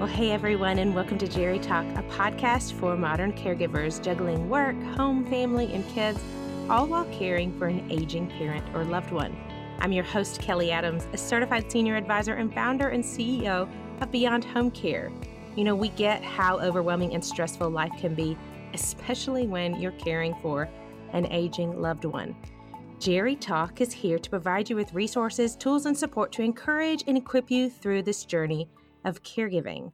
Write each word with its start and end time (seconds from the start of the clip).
Well, 0.00 0.08
hey 0.08 0.30
everyone, 0.30 0.78
and 0.78 0.94
welcome 0.94 1.18
to 1.18 1.28
Jerry 1.28 1.58
Talk, 1.58 1.84
a 1.88 2.02
podcast 2.04 2.72
for 2.72 2.96
modern 2.96 3.34
caregivers 3.34 4.02
juggling 4.02 4.48
work, 4.48 4.82
home, 4.96 5.26
family, 5.26 5.74
and 5.74 5.86
kids, 5.90 6.18
all 6.70 6.86
while 6.86 7.04
caring 7.12 7.52
for 7.58 7.66
an 7.66 7.86
aging 7.92 8.28
parent 8.28 8.64
or 8.74 8.82
loved 8.82 9.10
one. 9.10 9.36
I'm 9.78 9.92
your 9.92 10.04
host, 10.04 10.40
Kelly 10.40 10.70
Adams, 10.70 11.06
a 11.12 11.18
certified 11.18 11.70
senior 11.70 11.96
advisor 11.96 12.32
and 12.32 12.50
founder 12.54 12.88
and 12.88 13.04
CEO 13.04 13.68
of 14.00 14.10
Beyond 14.10 14.42
Home 14.46 14.70
Care. 14.70 15.12
You 15.54 15.64
know, 15.64 15.74
we 15.74 15.90
get 15.90 16.24
how 16.24 16.58
overwhelming 16.58 17.12
and 17.12 17.22
stressful 17.22 17.68
life 17.68 17.92
can 17.98 18.14
be, 18.14 18.38
especially 18.72 19.46
when 19.46 19.78
you're 19.78 19.92
caring 19.92 20.34
for 20.40 20.66
an 21.12 21.30
aging 21.30 21.78
loved 21.78 22.06
one. 22.06 22.34
Jerry 22.98 23.36
Talk 23.36 23.82
is 23.82 23.92
here 23.92 24.18
to 24.18 24.30
provide 24.30 24.70
you 24.70 24.76
with 24.76 24.94
resources, 24.94 25.56
tools, 25.56 25.84
and 25.84 25.94
support 25.94 26.32
to 26.32 26.42
encourage 26.42 27.04
and 27.06 27.18
equip 27.18 27.50
you 27.50 27.68
through 27.68 28.00
this 28.04 28.24
journey 28.24 28.66
of 29.04 29.22
caregiving. 29.22 29.92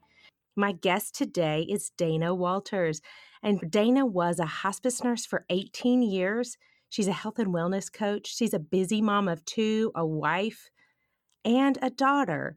My 0.59 0.73
guest 0.73 1.15
today 1.15 1.67
is 1.69 1.91
Dana 1.99 2.35
Walters, 2.35 3.03
and 3.43 3.71
Dana 3.71 4.07
was 4.07 4.39
a 4.39 4.47
hospice 4.47 5.05
nurse 5.05 5.27
for 5.27 5.45
18 5.51 6.01
years. 6.01 6.57
She's 6.89 7.09
a 7.09 7.13
health 7.13 7.39
and 7.39 7.53
wellness 7.53 7.93
coach. 7.93 8.35
She's 8.35 8.55
a 8.55 8.59
busy 8.59 9.03
mom 9.03 9.29
of 9.29 9.45
two, 9.45 9.93
a 9.95 10.07
wife, 10.07 10.71
and 11.45 11.79
a 11.83 11.91
daughter. 11.91 12.57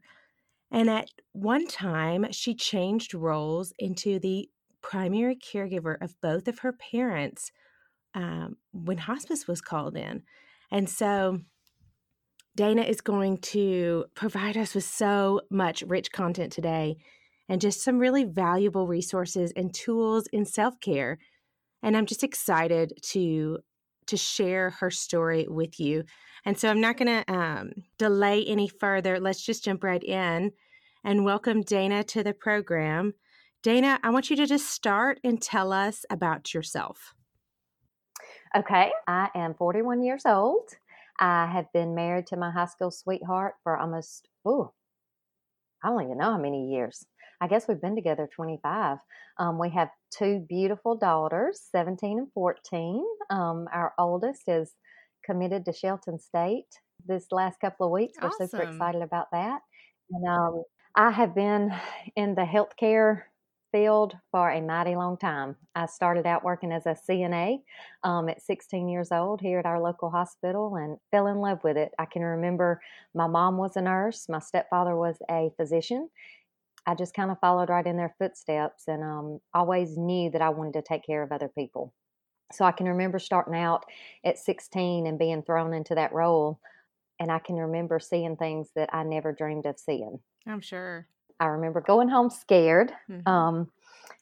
And 0.70 0.88
at 0.88 1.10
one 1.32 1.66
time, 1.66 2.28
she 2.30 2.54
changed 2.54 3.12
roles 3.12 3.74
into 3.78 4.18
the 4.18 4.48
primary 4.80 5.36
caregiver 5.36 6.00
of 6.00 6.18
both 6.22 6.48
of 6.48 6.60
her 6.60 6.72
parents 6.72 7.52
um, 8.14 8.56
when 8.72 8.96
hospice 8.96 9.46
was 9.46 9.60
called 9.60 9.94
in. 9.94 10.22
And 10.70 10.88
so 10.88 11.40
Dana 12.56 12.82
is 12.82 13.02
going 13.02 13.38
to 13.38 14.06
provide 14.14 14.56
us 14.56 14.74
with 14.74 14.84
so 14.84 15.42
much 15.50 15.82
rich 15.82 16.12
content 16.12 16.50
today 16.50 16.96
and 17.50 17.60
just 17.60 17.82
some 17.82 17.98
really 17.98 18.22
valuable 18.22 18.86
resources 18.86 19.52
and 19.56 19.74
tools 19.74 20.28
in 20.32 20.46
self-care. 20.46 21.18
And 21.82 21.96
I'm 21.96 22.06
just 22.06 22.22
excited 22.22 22.94
to 23.10 23.58
to 24.06 24.16
share 24.16 24.70
her 24.70 24.90
story 24.90 25.46
with 25.48 25.78
you. 25.78 26.04
And 26.44 26.58
so 26.58 26.68
I'm 26.68 26.80
not 26.80 26.96
going 26.96 27.22
to 27.22 27.32
um, 27.32 27.70
delay 27.96 28.44
any 28.44 28.66
further. 28.66 29.20
Let's 29.20 29.44
just 29.44 29.62
jump 29.62 29.84
right 29.84 30.02
in 30.02 30.50
and 31.04 31.24
welcome 31.24 31.62
Dana 31.62 32.02
to 32.04 32.24
the 32.24 32.32
program. 32.32 33.14
Dana, 33.62 34.00
I 34.02 34.10
want 34.10 34.28
you 34.28 34.36
to 34.36 34.46
just 34.46 34.68
start 34.68 35.20
and 35.22 35.40
tell 35.40 35.72
us 35.72 36.04
about 36.10 36.52
yourself. 36.54 37.14
Okay, 38.56 38.90
I 39.06 39.28
am 39.36 39.54
41 39.54 40.02
years 40.02 40.22
old. 40.26 40.70
I 41.20 41.46
have 41.46 41.72
been 41.72 41.94
married 41.94 42.26
to 42.28 42.36
my 42.36 42.50
high 42.50 42.66
school 42.66 42.90
sweetheart 42.90 43.54
for 43.62 43.76
almost, 43.76 44.28
oh, 44.44 44.72
I 45.84 45.88
don't 45.88 46.02
even 46.02 46.18
know 46.18 46.32
how 46.32 46.38
many 46.38 46.72
years. 46.72 47.06
I 47.40 47.48
guess 47.48 47.66
we've 47.66 47.80
been 47.80 47.94
together 47.96 48.28
25. 48.34 48.98
Um, 49.38 49.58
we 49.58 49.70
have 49.70 49.88
two 50.10 50.44
beautiful 50.48 50.96
daughters, 50.96 51.60
17 51.72 52.18
and 52.18 52.32
14. 52.34 53.04
Um, 53.30 53.66
our 53.72 53.94
oldest 53.98 54.42
is 54.46 54.74
committed 55.24 55.64
to 55.64 55.72
Shelton 55.72 56.18
State 56.18 56.66
this 57.06 57.26
last 57.30 57.60
couple 57.60 57.86
of 57.86 57.92
weeks. 57.92 58.18
We're 58.20 58.30
super 58.30 58.60
excited 58.62 59.00
about 59.02 59.30
that. 59.32 59.60
And 60.10 60.28
um, 60.28 60.64
I 60.94 61.10
have 61.10 61.34
been 61.34 61.72
in 62.16 62.34
the 62.34 62.42
healthcare 62.42 63.22
field 63.72 64.16
for 64.32 64.50
a 64.50 64.60
mighty 64.60 64.96
long 64.96 65.16
time. 65.16 65.56
I 65.74 65.86
started 65.86 66.26
out 66.26 66.44
working 66.44 66.72
as 66.72 66.86
a 66.86 66.96
CNA 67.08 67.60
um, 68.02 68.28
at 68.28 68.42
16 68.42 68.88
years 68.88 69.12
old 69.12 69.40
here 69.40 69.60
at 69.60 69.66
our 69.66 69.80
local 69.80 70.10
hospital 70.10 70.74
and 70.76 70.98
fell 71.10 71.28
in 71.28 71.38
love 71.38 71.60
with 71.62 71.76
it. 71.76 71.92
I 71.98 72.06
can 72.06 72.22
remember 72.22 72.80
my 73.14 73.28
mom 73.28 73.56
was 73.58 73.76
a 73.76 73.82
nurse, 73.82 74.28
my 74.28 74.40
stepfather 74.40 74.96
was 74.96 75.16
a 75.30 75.52
physician. 75.56 76.10
I 76.86 76.94
just 76.94 77.14
kind 77.14 77.30
of 77.30 77.38
followed 77.40 77.68
right 77.68 77.86
in 77.86 77.96
their 77.96 78.14
footsteps 78.18 78.88
and 78.88 79.02
um, 79.02 79.40
always 79.54 79.96
knew 79.96 80.30
that 80.30 80.42
I 80.42 80.48
wanted 80.50 80.74
to 80.74 80.82
take 80.82 81.04
care 81.04 81.22
of 81.22 81.32
other 81.32 81.48
people. 81.48 81.92
So 82.52 82.64
I 82.64 82.72
can 82.72 82.86
remember 82.86 83.18
starting 83.18 83.54
out 83.54 83.84
at 84.24 84.38
16 84.38 85.06
and 85.06 85.18
being 85.18 85.42
thrown 85.42 85.72
into 85.72 85.94
that 85.94 86.12
role. 86.12 86.60
And 87.18 87.30
I 87.30 87.38
can 87.38 87.56
remember 87.56 88.00
seeing 88.00 88.36
things 88.36 88.70
that 88.74 88.90
I 88.92 89.04
never 89.04 89.32
dreamed 89.32 89.66
of 89.66 89.78
seeing. 89.78 90.18
I'm 90.46 90.60
sure. 90.60 91.06
I 91.38 91.46
remember 91.46 91.80
going 91.80 92.08
home 92.08 92.30
scared. 92.30 92.92
Mm-hmm. 93.10 93.28
Um, 93.28 93.70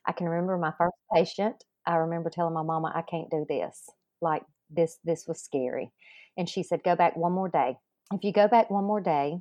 I 0.05 0.13
can 0.13 0.29
remember 0.29 0.59
my 0.59 0.73
first 0.77 0.97
patient. 1.15 1.65
I 1.87 1.97
remember 1.97 2.29
telling 2.29 2.55
my 2.55 2.63
mama, 2.63 2.93
I 2.95 3.03
can't 3.03 3.31
do 3.31 3.47
this. 3.49 3.89
Like 4.21 4.43
this, 4.71 4.99
this 5.05 5.27
was 5.27 5.41
scary. 5.41 5.91
And 6.37 6.49
she 6.49 6.63
said, 6.63 6.83
go 6.85 6.97
back 6.97 7.17
one 7.17 7.33
more 7.33 7.49
day. 7.49 7.77
If 8.13 8.25
you 8.25 8.33
go 8.33 8.49
back 8.49 8.71
one 8.71 8.85
more 8.85 9.01
day 9.01 9.39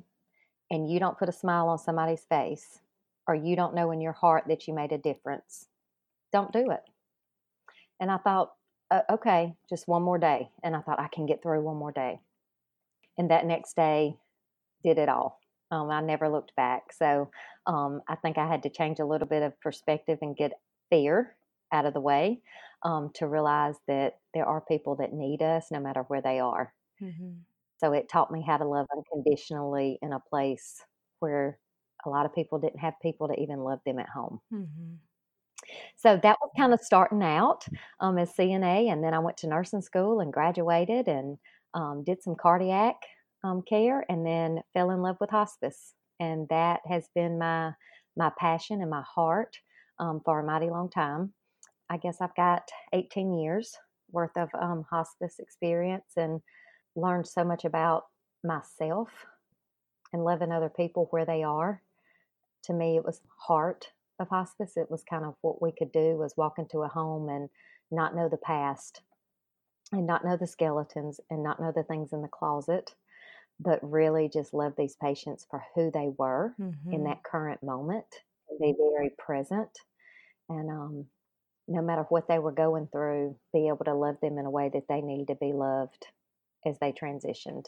and 0.70 0.90
you 0.90 0.98
don't 0.98 1.18
put 1.18 1.28
a 1.28 1.32
smile 1.32 1.68
on 1.68 1.78
somebody's 1.78 2.24
face 2.28 2.80
or 3.28 3.34
you 3.34 3.54
don't 3.54 3.74
know 3.74 3.92
in 3.92 4.00
your 4.00 4.12
heart 4.12 4.44
that 4.48 4.66
you 4.66 4.74
made 4.74 4.90
a 4.90 4.98
difference, 4.98 5.66
don't 6.32 6.52
do 6.52 6.70
it. 6.70 6.80
And 8.00 8.10
I 8.10 8.16
thought, 8.16 8.52
uh, 8.90 9.02
okay, 9.10 9.54
just 9.68 9.86
one 9.86 10.02
more 10.02 10.18
day. 10.18 10.48
And 10.64 10.74
I 10.74 10.80
thought, 10.80 10.98
I 10.98 11.08
can 11.12 11.26
get 11.26 11.42
through 11.42 11.62
one 11.62 11.76
more 11.76 11.92
day. 11.92 12.20
And 13.18 13.30
that 13.30 13.46
next 13.46 13.76
day 13.76 14.16
did 14.82 14.98
it 14.98 15.08
all. 15.08 15.38
Um, 15.70 15.90
I 15.90 16.00
never 16.00 16.28
looked 16.28 16.56
back. 16.56 16.92
So 16.92 17.30
um, 17.66 18.00
I 18.08 18.14
think 18.16 18.38
I 18.38 18.48
had 18.48 18.62
to 18.62 18.70
change 18.70 18.98
a 18.98 19.04
little 19.04 19.28
bit 19.28 19.42
of 19.42 19.60
perspective 19.60 20.18
and 20.22 20.36
get 20.36 20.52
fear 20.88 21.36
out 21.70 21.84
of 21.84 21.92
the 21.92 22.00
way 22.00 22.40
um, 22.82 23.10
to 23.14 23.26
realize 23.26 23.74
that 23.86 24.18
there 24.32 24.46
are 24.46 24.62
people 24.62 24.96
that 24.96 25.12
need 25.12 25.42
us 25.42 25.66
no 25.70 25.80
matter 25.80 26.04
where 26.08 26.22
they 26.22 26.40
are. 26.40 26.72
Mm-hmm. 27.02 27.32
So 27.78 27.92
it 27.92 28.08
taught 28.08 28.32
me 28.32 28.42
how 28.46 28.56
to 28.56 28.66
love 28.66 28.86
unconditionally 28.96 29.98
in 30.00 30.12
a 30.12 30.20
place 30.20 30.80
where 31.20 31.58
a 32.04 32.10
lot 32.10 32.26
of 32.26 32.34
people 32.34 32.58
didn't 32.58 32.80
have 32.80 32.94
people 33.00 33.28
to 33.28 33.40
even 33.40 33.60
love 33.60 33.80
them 33.84 33.98
at 33.98 34.08
home. 34.08 34.40
Mm-hmm. 34.52 34.94
So 35.96 36.18
that 36.22 36.36
was 36.40 36.50
kind 36.56 36.72
of 36.72 36.80
starting 36.80 37.22
out 37.22 37.66
um, 38.00 38.18
as 38.18 38.32
CNA, 38.32 38.90
and 38.90 39.02
then 39.02 39.14
I 39.14 39.18
went 39.18 39.36
to 39.38 39.48
nursing 39.48 39.82
school 39.82 40.20
and 40.20 40.32
graduated 40.32 41.08
and 41.08 41.36
um, 41.74 42.04
did 42.04 42.22
some 42.22 42.36
cardiac 42.36 42.96
um, 43.44 43.62
care 43.62 44.04
and 44.08 44.26
then 44.26 44.62
fell 44.72 44.90
in 44.90 45.02
love 45.02 45.16
with 45.20 45.30
hospice. 45.30 45.94
And 46.20 46.48
that 46.48 46.80
has 46.88 47.08
been 47.14 47.38
my 47.38 47.72
my 48.16 48.32
passion 48.38 48.80
and 48.80 48.90
my 48.90 49.02
heart 49.02 49.56
um, 49.98 50.20
for 50.24 50.40
a 50.40 50.44
mighty 50.44 50.70
long 50.70 50.90
time. 50.90 51.32
I 51.88 51.96
guess 51.96 52.20
I've 52.20 52.34
got 52.34 52.68
18 52.92 53.38
years 53.38 53.74
worth 54.10 54.36
of 54.36 54.48
um, 54.60 54.84
hospice 54.90 55.36
experience 55.38 56.12
and 56.16 56.40
learned 56.96 57.26
so 57.26 57.44
much 57.44 57.64
about 57.64 58.04
myself 58.44 59.08
and 60.12 60.24
loving 60.24 60.52
other 60.52 60.68
people 60.68 61.06
where 61.10 61.24
they 61.24 61.42
are. 61.42 61.82
To 62.68 62.72
me, 62.72 62.96
it 62.96 63.04
was 63.04 63.20
heart 63.36 63.86
of 64.18 64.28
hospice. 64.28 64.76
It 64.76 64.90
was 64.90 65.02
kind 65.08 65.24
of 65.24 65.34
what 65.42 65.60
we 65.60 65.72
could 65.72 65.92
do 65.92 66.16
was 66.16 66.34
walk 66.36 66.58
into 66.58 66.78
a 66.78 66.88
home 66.88 67.28
and 67.28 67.48
not 67.90 68.14
know 68.14 68.28
the 68.28 68.38
past 68.38 69.02
and 69.92 70.06
not 70.06 70.24
know 70.24 70.36
the 70.36 70.46
skeletons 70.46 71.20
and 71.30 71.42
not 71.42 71.60
know 71.60 71.72
the 71.74 71.82
things 71.82 72.12
in 72.12 72.22
the 72.22 72.28
closet 72.28 72.94
but 73.60 73.80
really 73.82 74.28
just 74.28 74.54
love 74.54 74.74
these 74.76 74.96
patients 75.02 75.46
for 75.50 75.62
who 75.74 75.90
they 75.90 76.10
were 76.16 76.54
mm-hmm. 76.60 76.92
in 76.92 77.04
that 77.04 77.22
current 77.24 77.62
moment 77.62 78.06
be 78.60 78.74
very 78.94 79.10
present 79.18 79.70
and 80.48 80.70
um, 80.70 81.04
no 81.66 81.82
matter 81.82 82.02
what 82.08 82.28
they 82.28 82.38
were 82.38 82.52
going 82.52 82.88
through 82.90 83.36
be 83.52 83.68
able 83.68 83.84
to 83.84 83.94
love 83.94 84.16
them 84.20 84.38
in 84.38 84.46
a 84.46 84.50
way 84.50 84.70
that 84.72 84.84
they 84.88 85.00
needed 85.00 85.28
to 85.28 85.34
be 85.34 85.52
loved 85.52 86.06
as 86.66 86.78
they 86.80 86.92
transitioned 86.92 87.66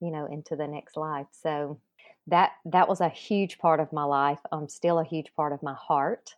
you 0.00 0.10
know 0.10 0.26
into 0.30 0.56
the 0.56 0.66
next 0.66 0.96
life 0.96 1.26
so 1.32 1.78
that 2.26 2.52
that 2.64 2.88
was 2.88 3.00
a 3.00 3.08
huge 3.08 3.58
part 3.58 3.80
of 3.80 3.92
my 3.92 4.04
life 4.04 4.38
um 4.52 4.68
still 4.68 4.98
a 4.98 5.04
huge 5.04 5.32
part 5.34 5.52
of 5.52 5.62
my 5.62 5.74
heart 5.74 6.34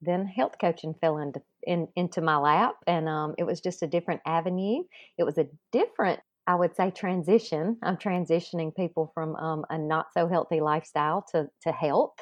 then 0.00 0.26
health 0.26 0.54
coaching 0.60 0.94
fell 1.00 1.18
into 1.18 1.42
in, 1.64 1.88
into 1.96 2.20
my 2.20 2.36
lap 2.36 2.76
and 2.86 3.08
um, 3.08 3.34
it 3.36 3.44
was 3.44 3.60
just 3.60 3.82
a 3.82 3.86
different 3.86 4.20
avenue 4.26 4.82
it 5.18 5.24
was 5.24 5.38
a 5.38 5.48
different 5.72 6.20
I 6.48 6.54
would 6.54 6.74
say 6.74 6.90
transition. 6.90 7.76
I'm 7.82 7.98
transitioning 7.98 8.74
people 8.74 9.12
from 9.14 9.36
um, 9.36 9.66
a 9.68 9.76
not 9.76 10.06
so 10.14 10.26
healthy 10.26 10.60
lifestyle 10.60 11.22
to, 11.32 11.46
to 11.64 11.72
health. 11.72 12.14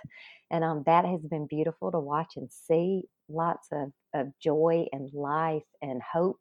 And 0.50 0.64
um, 0.64 0.82
that 0.84 1.04
has 1.04 1.20
been 1.20 1.46
beautiful 1.46 1.92
to 1.92 2.00
watch 2.00 2.32
and 2.34 2.50
see 2.50 3.04
lots 3.28 3.68
of, 3.70 3.92
of 4.14 4.32
joy 4.42 4.86
and 4.92 5.08
life 5.14 5.62
and 5.80 6.02
hope 6.02 6.40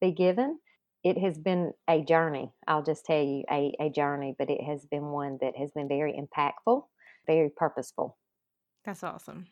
be 0.00 0.10
given. 0.10 0.58
It 1.02 1.18
has 1.18 1.38
been 1.38 1.72
a 1.88 2.02
journey. 2.02 2.52
I'll 2.66 2.82
just 2.82 3.04
tell 3.06 3.22
you 3.22 3.44
a, 3.50 3.74
a 3.80 3.90
journey, 3.90 4.34
but 4.38 4.50
it 4.50 4.62
has 4.62 4.84
been 4.86 5.06
one 5.06 5.38
that 5.40 5.56
has 5.56 5.70
been 5.72 5.88
very 5.88 6.12
impactful, 6.12 6.84
very 7.26 7.50
purposeful. 7.50 8.18
That's 8.84 9.02
awesome. 9.02 9.46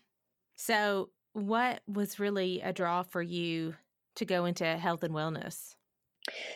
So, 0.56 1.10
what 1.32 1.80
was 1.86 2.18
really 2.18 2.60
a 2.60 2.72
draw 2.72 3.02
for 3.02 3.22
you 3.22 3.76
to 4.16 4.24
go 4.24 4.44
into 4.44 4.64
health 4.76 5.02
and 5.02 5.14
wellness? 5.14 5.76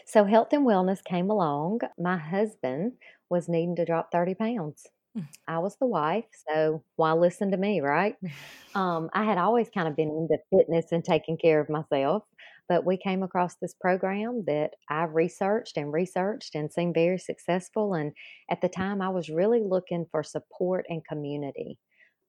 So, 0.06 0.24
health 0.24 0.52
and 0.52 0.66
wellness 0.66 1.02
came 1.04 1.30
along. 1.30 1.80
My 1.98 2.16
husband 2.16 2.92
was 3.30 3.48
needing 3.48 3.76
to 3.76 3.84
drop 3.84 4.10
30 4.12 4.34
pounds. 4.34 4.86
Mm. 5.16 5.26
I 5.46 5.58
was 5.58 5.76
the 5.76 5.86
wife, 5.86 6.24
so 6.48 6.82
why 6.96 7.12
listen 7.12 7.50
to 7.50 7.56
me, 7.56 7.80
right? 7.80 8.16
Um, 8.74 9.10
I 9.12 9.24
had 9.24 9.36
always 9.36 9.68
kind 9.68 9.86
of 9.86 9.96
been 9.96 10.08
into 10.08 10.38
fitness 10.48 10.92
and 10.92 11.04
taking 11.04 11.36
care 11.36 11.60
of 11.60 11.68
myself, 11.68 12.22
but 12.72 12.86
we 12.86 12.96
came 12.96 13.22
across 13.22 13.56
this 13.56 13.74
program 13.78 14.44
that 14.46 14.70
I 14.88 15.02
researched 15.04 15.76
and 15.76 15.92
researched 15.92 16.54
and 16.54 16.72
seemed 16.72 16.94
very 16.94 17.18
successful. 17.18 17.92
And 17.92 18.12
at 18.50 18.62
the 18.62 18.70
time, 18.70 19.02
I 19.02 19.10
was 19.10 19.28
really 19.28 19.62
looking 19.62 20.06
for 20.10 20.22
support 20.22 20.86
and 20.88 21.04
community. 21.04 21.78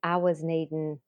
I 0.03 0.17
was 0.17 0.43
needing 0.43 0.99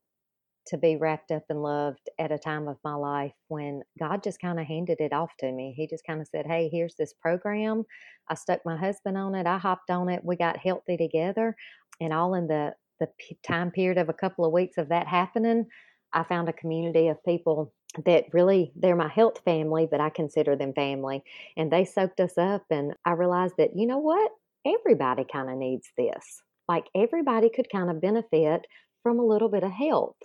to 0.68 0.78
be 0.78 0.96
wrapped 0.96 1.32
up 1.32 1.44
and 1.50 1.62
loved 1.62 2.10
at 2.18 2.32
a 2.32 2.38
time 2.38 2.70
of 2.70 2.78
my 2.86 2.96
life 2.96 3.34
when 3.50 3.82
God 4.00 4.24
just 4.24 4.40
kind 4.40 4.58
of 4.58 4.68
handed 4.68 5.02
it 5.02 5.12
off 5.12 5.32
to 5.42 5.52
me. 5.52 5.74
He 5.76 5.86
just 5.86 6.08
kind 6.08 6.22
of 6.22 6.30
said, 6.30 6.46
Hey, 6.48 6.70
here's 6.72 6.96
this 6.96 7.14
program. 7.22 7.84
I 8.30 8.36
stuck 8.36 8.62
my 8.64 8.78
husband 8.78 9.18
on 9.18 9.36
it. 9.36 9.46
I 9.46 9.58
hopped 9.58 9.90
on 9.90 10.08
it. 10.08 10.24
We 10.24 10.38
got 10.38 10.56
healthy 10.56 10.96
together. 10.96 11.58
And 12.00 12.14
all 12.14 12.36
in 12.36 12.48
the, 12.48 12.72
the 13.02 13.10
time 13.46 13.70
period 13.70 13.98
of 13.98 14.08
a 14.08 14.14
couple 14.14 14.46
of 14.46 14.54
weeks 14.54 14.78
of 14.78 14.88
that 14.88 15.08
happening, 15.08 15.66
I 16.14 16.24
found 16.24 16.48
a 16.48 16.54
community 16.54 17.10
of 17.10 17.22
people 17.26 17.74
that 18.06 18.26
really 18.34 18.72
they're 18.76 18.96
my 18.96 19.08
health 19.08 19.40
family, 19.46 19.88
but 19.90 20.02
I 20.02 20.10
consider 20.10 20.56
them 20.56 20.74
family. 20.74 21.24
And 21.56 21.72
they 21.72 21.86
soaked 21.86 22.20
us 22.20 22.38
up. 22.38 22.64
And 22.70 22.94
I 23.06 23.12
realized 23.12 23.56
that, 23.58 23.76
you 23.76 23.88
know 23.88 24.00
what? 24.00 24.32
Everybody 24.66 25.26
kind 25.32 25.50
of 25.50 25.58
needs 25.58 25.90
this. 25.98 26.42
Like 26.68 26.86
everybody 26.96 27.50
could 27.50 27.70
kind 27.70 27.90
of 27.90 28.02
benefit 28.02 28.66
from 29.04 29.20
a 29.20 29.26
little 29.26 29.50
bit 29.50 29.64
of 29.64 29.72
health. 29.72 30.18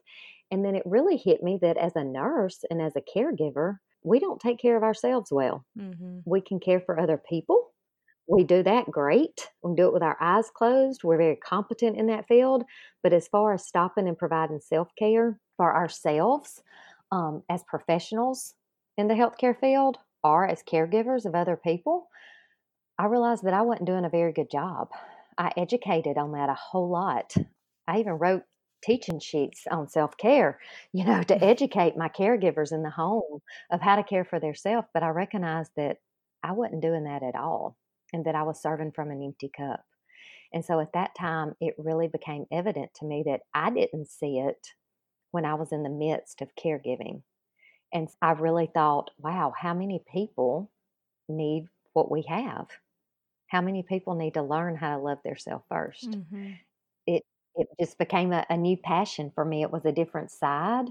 And 0.51 0.65
then 0.65 0.75
it 0.75 0.83
really 0.85 1.17
hit 1.17 1.43
me 1.43 1.59
that 1.63 1.77
as 1.77 1.93
a 1.95 2.05
nurse 2.05 2.65
and 2.71 2.83
as 2.83 2.95
a 2.97 3.03
caregiver, 3.03 3.77
we 4.03 4.19
don't 4.19 4.41
take 4.41 4.59
care 4.59 4.77
of 4.77 4.83
ourselves 4.83 5.31
well. 5.31 5.65
Mm-hmm. 5.79 6.21
We 6.25 6.41
can 6.41 6.59
care 6.59 6.81
for 6.81 6.99
other 6.99 7.19
people. 7.19 7.73
We 8.27 8.45
do 8.45 8.63
that 8.63 8.91
great. 8.91 9.49
We 9.63 9.75
do 9.75 9.87
it 9.87 9.93
with 9.93 10.03
our 10.03 10.17
eyes 10.21 10.51
closed. 10.55 11.03
We're 11.05 11.19
very 11.19 11.37
competent 11.37 11.97
in 11.97 12.07
that 12.07 12.29
field. 12.29 12.65
But 13.03 13.13
as 13.13 13.29
far 13.29 13.53
as 13.53 13.67
stopping 13.67 14.09
and 14.09 14.17
providing 14.17 14.61
self 14.61 14.89
care 14.99 15.39
for 15.57 15.75
ourselves 15.75 16.63
um, 17.13 17.43
as 17.49 17.63
professionals 17.65 18.55
in 18.97 19.09
the 19.09 19.15
healthcare 19.15 19.59
field 19.59 19.99
or 20.23 20.47
as 20.47 20.63
caregivers 20.63 21.25
of 21.25 21.35
other 21.35 21.57
people, 21.57 22.09
I 22.99 23.07
realized 23.07 23.45
that 23.45 23.55
I 23.55 23.63
wasn't 23.63 23.87
doing 23.87 24.05
a 24.05 24.11
very 24.11 24.33
good 24.33 24.51
job. 24.51 24.89
I 25.39 25.53
educated 25.57 26.19
on 26.19 26.33
that 26.33 26.51
a 26.51 26.55
whole 26.55 26.91
lot. 26.91 27.35
I 27.89 27.99
even 28.01 28.15
wrote 28.15 28.43
teaching 28.83 29.21
sheets 29.21 29.63
on 29.71 29.89
self 29.89 30.17
care, 30.17 30.59
you 30.93 31.05
know, 31.05 31.23
to 31.23 31.45
educate 31.45 31.97
my 31.97 32.09
caregivers 32.09 32.73
in 32.73 32.83
the 32.83 32.91
home 32.91 33.41
of 33.71 33.81
how 33.81 33.97
to 33.97 34.03
care 34.03 34.25
for 34.25 34.39
themselves. 34.39 34.89
But 34.93 35.03
I 35.03 35.09
recognized 35.09 35.73
that 35.77 35.99
I 36.43 36.53
wasn't 36.53 36.83
doing 36.83 37.05
that 37.05 37.23
at 37.23 37.35
all 37.35 37.77
and 38.13 38.25
that 38.25 38.35
I 38.35 38.43
was 38.43 38.61
serving 38.61 38.93
from 38.93 39.11
an 39.11 39.23
empty 39.23 39.51
cup. 39.57 39.85
And 40.53 40.65
so 40.65 40.81
at 40.81 40.93
that 40.95 41.15
time, 41.19 41.55
it 41.61 41.75
really 41.79 42.09
became 42.09 42.47
evident 42.51 42.91
to 42.97 43.07
me 43.07 43.23
that 43.27 43.41
I 43.55 43.71
didn't 43.71 44.11
see 44.11 44.39
it 44.39 44.67
when 45.31 45.45
I 45.45 45.55
was 45.55 45.73
in 45.73 45.83
the 45.83 45.91
midst 45.91 46.43
of 46.43 46.55
caregiving. 46.55 47.23
And 47.93 48.09
I 48.23 48.33
really 48.33 48.69
thought, 48.73 49.11
wow, 49.19 49.53
how 49.57 49.75
many 49.75 50.03
people 50.13 50.71
need 51.29 51.67
what 51.93 52.11
we 52.11 52.25
have? 52.29 52.67
How 53.49 53.61
many 53.61 53.83
people 53.83 54.15
need 54.15 54.35
to 54.35 54.43
learn 54.43 54.77
how 54.77 54.97
to 54.97 55.03
love 55.03 55.19
themselves 55.25 55.65
1st 55.73 56.05
mm-hmm. 56.05 56.51
It 57.07 57.25
it 57.57 57.67
just 57.81 57.99
became 57.99 58.33
a, 58.33 58.47
a 58.49 58.57
new 58.57 58.77
passion 58.77 59.33
for 59.35 59.45
me. 59.45 59.63
It 59.63 59.73
was 59.73 59.85
a 59.85 59.93
different 59.93 60.31
side. 60.31 60.87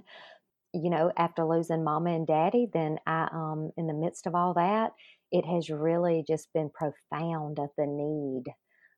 You 0.73 0.89
know, 0.89 1.11
after 1.17 1.45
losing 1.45 1.83
mama 1.83 2.13
and 2.13 2.27
daddy, 2.27 2.67
then 2.71 2.99
I, 3.07 3.29
um, 3.31 3.71
in 3.77 3.87
the 3.87 3.93
midst 3.93 4.27
of 4.27 4.35
all 4.35 4.53
that, 4.55 4.91
it 5.31 5.45
has 5.45 5.69
really 5.69 6.23
just 6.27 6.51
been 6.53 6.69
profound 6.69 7.59
of 7.59 7.69
the 7.77 7.87
need 7.87 8.43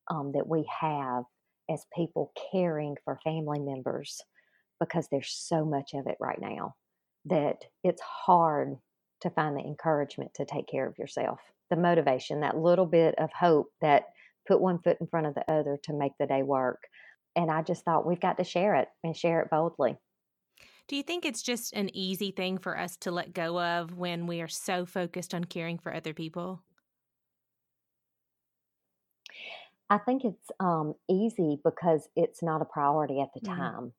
um, 0.10 0.32
that 0.34 0.48
we 0.48 0.68
have 0.82 1.24
as 1.70 1.86
people 1.96 2.34
caring 2.52 2.96
for 3.06 3.20
family 3.24 3.60
members 3.60 4.22
because 4.82 5.08
there's 5.08 5.32
so 5.32 5.64
much 5.64 5.94
of 5.94 6.08
it 6.08 6.18
right 6.20 6.42
now 6.42 6.76
that 7.26 7.64
it's 7.86 8.02
hard 8.02 8.76
to 9.22 9.30
find 9.30 9.56
the 9.56 9.62
encouragement 9.62 10.34
to 10.34 10.44
take 10.44 10.68
care 10.68 10.86
of 10.86 10.98
yourself, 10.98 11.40
the 11.70 11.78
motivation, 11.78 12.42
that 12.42 12.58
little 12.58 12.86
bit 12.86 13.16
of 13.18 13.32
hope 13.32 13.68
that 13.80 14.08
put 14.46 14.60
one 14.60 14.80
foot 14.80 14.98
in 15.00 15.08
front 15.08 15.28
of 15.28 15.36
the 15.36 15.50
other 15.50 15.80
to 15.84 15.94
make 15.94 16.14
the 16.20 16.26
day 16.26 16.44
work 16.44 16.80
and 17.36 17.50
I 17.50 17.62
just 17.62 17.84
thought 17.84 18.06
we've 18.06 18.20
got 18.20 18.38
to 18.38 18.44
share 18.44 18.76
it 18.76 18.90
and 19.04 19.16
share 19.16 19.42
it 19.42 19.50
boldly. 19.50 19.98
Do 20.88 20.96
you 20.96 21.04
think 21.04 21.26
it's 21.26 21.42
just 21.42 21.74
an 21.74 21.90
easy 21.96 22.32
thing 22.32 22.58
for 22.58 22.78
us 22.78 22.98
to 22.98 23.12
let 23.12 23.34
go 23.34 23.62
of 23.62 23.96
when 23.96 24.28
we 24.28 24.42
are 24.42 24.48
so 24.48 24.86
focused 24.86 25.34
on 25.34 25.46
caring 25.46 25.78
for 25.78 25.94
other 25.94 26.14
people? 26.14 26.64
I 29.90 29.98
think 30.00 30.26
it's 30.26 30.52
um, 30.60 30.96
easy 31.10 31.60
because 31.64 32.08
it's 32.16 32.42
not 32.42 32.62
a 32.62 32.66
priority 32.66 33.22
at 33.22 33.30
the 33.34 33.42
mm-hmm. 33.42 33.60
time. 33.60 33.94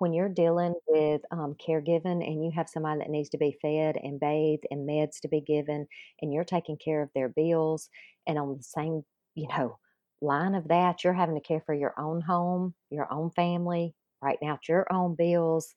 When 0.00 0.14
you're 0.14 0.28
dealing 0.30 0.74
with 0.88 1.22
um, 1.30 1.54
caregiving 1.56 2.26
and 2.26 2.44
you 2.44 2.50
have 2.56 2.68
somebody 2.68 3.00
that 3.00 3.10
needs 3.10 3.30
to 3.30 3.38
be 3.38 3.56
fed 3.62 3.96
and 4.02 4.20
bathed 4.20 4.66
and 4.72 4.88
meds 4.88 5.20
to 5.22 5.28
be 5.28 5.42
given, 5.42 5.86
and 6.22 6.34
you're 6.34 6.44
taking 6.44 6.78
care 6.78 7.02
of 7.02 7.10
their 7.14 7.30
bills, 7.30 7.90
and 8.26 8.38
on 8.38 8.56
the 8.58 8.64
same, 8.64 9.04
you 9.36 9.48
know, 9.48 9.78
line 10.22 10.56
of 10.56 10.68
that, 10.68 11.04
you're 11.04 11.14
having 11.14 11.36
to 11.36 11.40
care 11.40 11.62
for 11.64 11.74
your 11.74 11.94
own 11.98 12.22
home, 12.22 12.74
your 12.90 13.12
own 13.12 13.30
family, 13.30 13.94
right 14.22 14.38
now, 14.42 14.58
your 14.68 14.92
own 14.92 15.14
bills. 15.16 15.74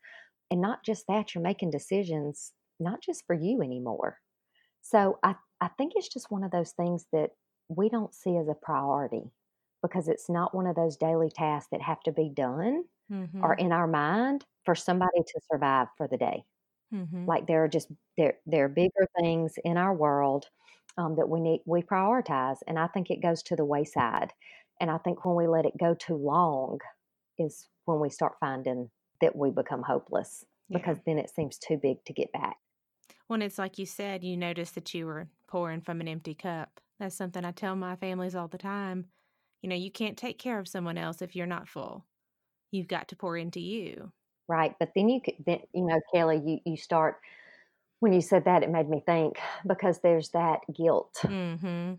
And 0.52 0.62
not 0.62 0.84
just 0.86 1.06
that, 1.08 1.36
you're 1.36 1.44
making 1.44 1.72
decisions 1.72 2.54
not 2.80 3.02
just 3.02 3.26
for 3.28 3.36
you 3.36 3.62
anymore. 3.62 4.20
So 4.82 5.20
I, 5.24 5.36
I 5.62 5.70
think 5.70 5.94
it's 5.96 6.10
just 6.10 6.32
one 6.32 6.44
of 6.44 6.52
those 6.52 6.72
things 6.72 7.08
that 7.14 7.32
we 7.70 7.90
don't 7.90 8.14
see 8.14 8.38
as 8.38 8.48
a 8.48 8.54
priority 8.56 9.32
because 9.82 10.08
it's 10.08 10.30
not 10.30 10.56
one 10.56 10.68
of 10.68 10.76
those 10.76 10.98
daily 10.98 11.30
tasks 11.30 11.70
that 11.72 11.82
have 11.82 12.02
to 12.02 12.12
be 12.12 12.30
done 12.30 12.86
mm-hmm. 13.14 13.44
or 13.44 13.54
in 13.54 13.72
our 13.72 13.88
mind 13.88 14.46
for 14.66 14.76
somebody 14.76 15.20
to 15.20 15.42
survive 15.52 15.88
for 15.98 16.08
the 16.08 16.18
day. 16.18 16.44
Mm-hmm. 16.94 17.26
Like 17.26 17.48
there 17.48 17.64
are 17.64 17.68
just 17.68 17.90
there 18.18 18.36
there 18.46 18.66
are 18.66 18.70
bigger 18.70 19.08
things 19.20 19.54
in 19.64 19.78
our 19.78 19.94
world 19.94 20.48
um, 20.98 21.16
that 21.16 21.30
we 21.30 21.40
need 21.40 21.62
we 21.66 21.82
prioritize 21.82 22.58
and 22.68 22.78
i 22.78 22.88
think 22.88 23.10
it 23.10 23.22
goes 23.22 23.42
to 23.44 23.56
the 23.56 23.66
wayside 23.66 24.32
and 24.80 24.92
i 24.92 24.98
think 24.98 25.26
when 25.26 25.36
we 25.36 25.48
let 25.48 25.66
it 25.66 25.78
go 25.80 25.94
too 25.94 26.16
long 26.16 26.80
is 27.38 27.68
when 27.86 28.00
we 28.00 28.10
start 28.10 28.34
finding 28.40 28.90
that 29.22 29.36
we 29.36 29.50
become 29.50 29.82
hopeless 29.82 30.46
yeah. 30.70 30.78
because 30.78 30.98
then 31.06 31.18
it 31.18 31.30
seems 31.34 31.58
too 31.58 31.80
big 31.82 32.04
to 32.06 32.14
get 32.14 32.32
back 32.32 32.58
when 33.28 33.42
it's 33.42 33.58
like 33.58 33.78
you 33.78 33.86
said 33.86 34.24
you 34.24 34.38
noticed 34.38 34.76
that 34.76 34.94
you 34.94 35.06
were 35.06 35.28
pouring 35.48 35.82
from 35.82 36.02
an 36.02 36.08
empty 36.08 36.36
cup 36.36 36.80
that's 37.00 37.16
something 37.16 37.46
i 37.46 37.52
tell 37.52 37.76
my 37.76 37.96
families 37.96 38.36
all 38.36 38.48
the 38.48 38.58
time 38.58 39.06
you 39.62 39.70
know 39.70 39.76
you 39.76 39.92
can't 39.92 40.18
take 40.18 40.38
care 40.38 40.60
of 40.60 40.68
someone 40.68 40.98
else 40.98 41.22
if 41.22 41.36
you're 41.36 41.48
not 41.48 41.68
full 41.68 42.06
you've 42.74 42.88
got 42.88 43.08
to 43.08 43.16
pour 43.16 43.38
into 43.38 43.60
you 43.60 44.12
right 44.48 44.76
but 44.80 44.92
then 44.96 45.10
you 45.10 45.22
could 45.22 45.36
then 45.46 45.60
you 45.74 45.86
know 45.86 46.00
kelly 46.14 46.42
you 46.44 46.60
you 46.66 46.78
start 46.78 47.18
when 48.04 48.12
you 48.12 48.20
said 48.20 48.44
that, 48.44 48.64
it 48.64 48.70
made 48.70 48.90
me 48.90 49.02
think 49.06 49.38
because 49.66 50.00
there's 50.00 50.28
that 50.32 50.60
guilt. 50.76 51.16
Mm-hmm. 51.24 51.94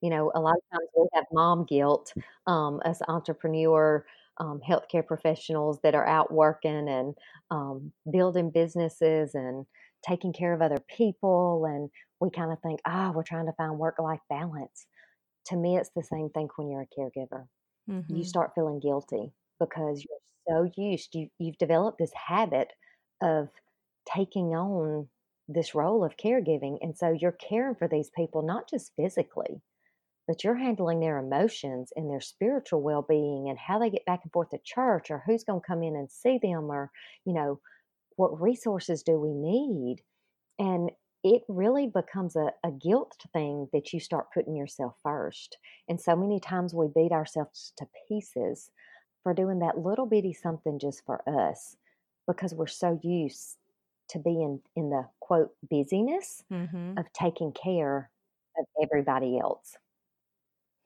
You 0.00 0.10
know, 0.10 0.32
a 0.34 0.40
lot 0.40 0.56
of 0.56 0.62
times 0.72 0.88
we 0.96 1.06
have 1.14 1.24
mom 1.32 1.66
guilt 1.66 2.12
um, 2.48 2.80
as 2.84 3.00
entrepreneur 3.06 4.04
um, 4.38 4.60
healthcare 4.68 5.06
professionals 5.06 5.78
that 5.84 5.94
are 5.94 6.04
out 6.04 6.32
working 6.32 6.88
and 6.88 7.14
um, 7.52 7.92
building 8.10 8.50
businesses 8.50 9.36
and 9.36 9.66
taking 10.04 10.32
care 10.32 10.52
of 10.52 10.62
other 10.62 10.82
people. 10.96 11.64
And 11.64 11.90
we 12.18 12.30
kind 12.30 12.50
of 12.50 12.58
think, 12.60 12.80
ah, 12.84 13.10
oh, 13.10 13.12
we're 13.12 13.22
trying 13.22 13.46
to 13.46 13.52
find 13.52 13.78
work 13.78 14.00
life 14.00 14.18
balance. 14.28 14.86
To 15.46 15.56
me, 15.56 15.76
it's 15.76 15.90
the 15.94 16.02
same 16.02 16.30
thing 16.30 16.48
when 16.56 16.70
you're 16.70 16.88
a 16.92 17.00
caregiver. 17.00 17.46
Mm-hmm. 17.88 18.16
You 18.16 18.24
start 18.24 18.50
feeling 18.56 18.80
guilty 18.80 19.32
because 19.60 20.04
you're 20.04 20.66
so 20.66 20.70
used, 20.76 21.14
you, 21.14 21.28
you've 21.38 21.58
developed 21.58 21.98
this 21.98 22.12
habit 22.14 22.72
of 23.22 23.48
taking 24.12 24.54
on 24.54 25.08
this 25.48 25.74
role 25.74 26.04
of 26.04 26.16
caregiving. 26.16 26.78
And 26.80 26.96
so 26.96 27.10
you're 27.10 27.32
caring 27.32 27.74
for 27.74 27.88
these 27.88 28.10
people, 28.16 28.42
not 28.42 28.68
just 28.68 28.92
physically, 28.96 29.60
but 30.26 30.44
you're 30.44 30.56
handling 30.56 31.00
their 31.00 31.18
emotions 31.18 31.92
and 31.96 32.08
their 32.08 32.20
spiritual 32.20 32.82
well 32.82 33.04
being 33.08 33.48
and 33.48 33.58
how 33.58 33.78
they 33.78 33.90
get 33.90 34.04
back 34.04 34.20
and 34.22 34.32
forth 34.32 34.50
to 34.50 34.58
church 34.64 35.10
or 35.10 35.22
who's 35.26 35.44
going 35.44 35.60
to 35.60 35.66
come 35.66 35.82
in 35.82 35.96
and 35.96 36.10
see 36.10 36.38
them 36.40 36.70
or, 36.70 36.90
you 37.24 37.34
know, 37.34 37.60
what 38.16 38.40
resources 38.40 39.02
do 39.02 39.18
we 39.18 39.32
need? 39.34 39.96
And 40.58 40.90
it 41.24 41.42
really 41.48 41.86
becomes 41.86 42.36
a, 42.36 42.52
a 42.64 42.70
guilt 42.70 43.16
thing 43.32 43.68
that 43.72 43.92
you 43.92 44.00
start 44.00 44.32
putting 44.32 44.56
yourself 44.56 44.94
first. 45.02 45.58
And 45.88 46.00
so 46.00 46.16
many 46.16 46.40
times 46.40 46.74
we 46.74 46.86
beat 46.94 47.12
ourselves 47.12 47.72
to 47.78 47.86
pieces 48.08 48.70
for 49.22 49.34
doing 49.34 49.58
that 49.60 49.78
little 49.78 50.06
bitty 50.06 50.32
something 50.32 50.78
just 50.78 51.04
for 51.04 51.22
us 51.28 51.76
because 52.26 52.54
we're 52.54 52.66
so 52.66 52.98
used 53.02 53.56
to 54.08 54.18
being 54.18 54.60
in 54.76 54.90
the 54.90 55.06
quote 55.20 55.52
busyness 55.70 56.44
mm-hmm. 56.52 56.98
of 56.98 57.12
taking 57.12 57.52
care 57.52 58.10
of 58.58 58.64
everybody 58.82 59.38
else. 59.38 59.76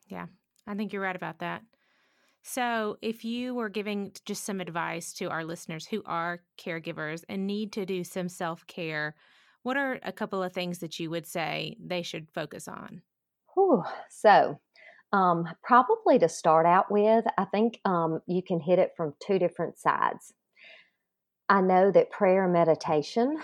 Yeah, 0.09 0.26
I 0.67 0.75
think 0.75 0.93
you're 0.93 1.03
right 1.03 1.17
about 1.17 1.38
that. 1.38 1.62
So, 2.43 2.99
if 3.00 3.25
you 3.25 3.55
were 3.55 3.71
giving 3.71 4.12
just 4.26 4.45
some 4.45 4.61
advice 4.61 5.14
to 5.14 5.31
our 5.31 5.45
listeners 5.45 5.87
who 5.87 6.03
are 6.05 6.43
caregivers 6.59 7.25
and 7.26 7.47
need 7.47 7.73
to 7.73 7.87
do 7.87 8.05
some 8.05 8.29
self 8.29 8.67
care, 8.67 9.14
what 9.62 9.79
are 9.79 9.99
a 10.03 10.12
couple 10.12 10.43
of 10.43 10.53
things 10.53 10.81
that 10.81 11.00
you 11.00 11.09
would 11.09 11.26
say 11.26 11.76
they 11.83 12.03
should 12.03 12.29
focus 12.31 12.69
on? 12.69 13.00
Whew. 13.55 13.83
So, 14.11 14.61
um, 15.14 15.49
probably 15.62 16.18
to 16.18 16.28
start 16.28 16.66
out 16.66 16.90
with, 16.90 17.25
I 17.38 17.44
think 17.44 17.80
um, 17.85 18.21
you 18.26 18.42
can 18.42 18.59
hit 18.59 18.80
it 18.80 18.94
from 18.97 19.14
two 19.25 19.38
different 19.38 19.78
sides. 19.78 20.35
I 21.49 21.61
know 21.61 21.92
that 21.92 22.11
prayer 22.11 22.44
and 22.44 22.52
meditation 22.52 23.38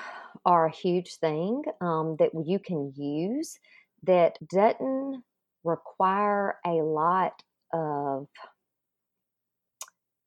are 0.45 0.67
a 0.67 0.73
huge 0.73 1.15
thing 1.17 1.63
um, 1.81 2.17
that 2.19 2.31
you 2.45 2.59
can 2.59 2.93
use 2.97 3.57
that 4.03 4.37
doesn't 4.49 5.23
require 5.63 6.57
a 6.67 6.83
lot 6.83 7.41
of 7.73 8.27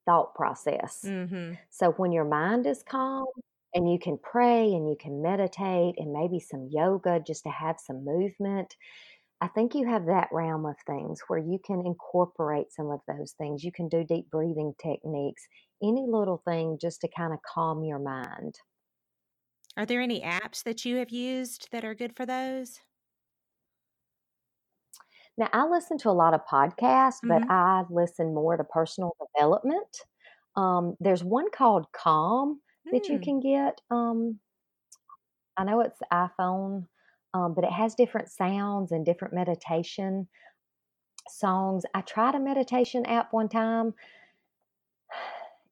thought 0.06 0.34
process. 0.36 1.04
Mm-hmm. 1.06 1.56
So 1.70 1.92
when 1.92 2.14
your 2.14 2.26
mind 2.26 2.66
is 2.68 2.84
calm 2.84 3.26
and 3.74 3.92
you 3.92 4.00
can 4.00 4.18
pray 4.18 4.72
and 4.74 4.88
you 4.88 4.96
can 4.98 5.22
meditate 5.22 5.96
and 5.98 6.14
maybe 6.14 6.40
some 6.40 6.70
yoga 6.72 7.20
just 7.20 7.44
to 7.44 7.50
have 7.50 7.82
some 7.82 8.06
movement, 8.06 8.78
I 9.44 9.50
think 9.50 9.76
you 9.76 9.86
have 9.90 10.06
that 10.06 10.30
realm 10.32 10.66
of 10.66 10.78
things 10.88 11.20
where 11.28 11.38
you 11.38 11.60
can 11.66 11.84
incorporate 11.86 12.72
some 12.72 12.90
of 12.90 13.02
those 13.10 13.34
things. 13.38 13.62
You 13.62 13.74
can 13.74 13.90
do 13.90 14.06
deep 14.06 14.32
breathing 14.32 14.74
techniques, 14.82 15.46
any 15.84 16.06
little 16.08 16.42
thing 16.48 16.78
just 16.80 17.02
to 17.02 17.10
kind 17.10 17.34
of 17.34 17.40
calm 17.54 17.84
your 17.84 18.00
mind. 18.00 18.56
Are 19.76 19.86
there 19.86 20.00
any 20.00 20.22
apps 20.22 20.64
that 20.64 20.86
you 20.86 20.96
have 20.96 21.10
used 21.10 21.68
that 21.74 21.84
are 21.84 21.94
good 21.94 22.16
for 22.16 22.26
those? 22.26 22.80
Now, 25.38 25.50
I 25.52 25.68
listen 25.68 25.98
to 25.98 26.10
a 26.10 26.12
lot 26.12 26.34
of 26.34 26.40
podcasts, 26.50 27.20
mm-hmm. 27.22 27.28
but 27.28 27.44
I 27.50 27.84
listen 27.90 28.34
more 28.34 28.56
to 28.56 28.64
personal 28.64 29.12
development. 29.36 29.98
Um, 30.56 30.96
there's 31.02 31.22
one 31.22 31.52
called 31.54 31.88
Calm 31.92 32.62
that 32.94 33.10
you 33.10 33.18
hmm. 33.18 33.24
can 33.24 33.40
get. 33.42 33.82
Um, 33.92 34.40
I 35.58 35.66
know 35.66 35.82
it's 35.82 36.00
iPhone, 36.14 36.86
um, 37.34 37.54
but 37.54 37.64
it 37.64 37.72
has 37.72 37.96
different 37.96 38.30
sounds 38.30 38.92
and 38.92 39.06
different 39.06 39.34
meditation 39.34 40.28
songs. 41.30 41.84
I 41.94 42.02
tried 42.02 42.36
a 42.36 42.40
meditation 42.40 43.06
app 43.06 43.32
one 43.32 43.50
time. 43.50 43.94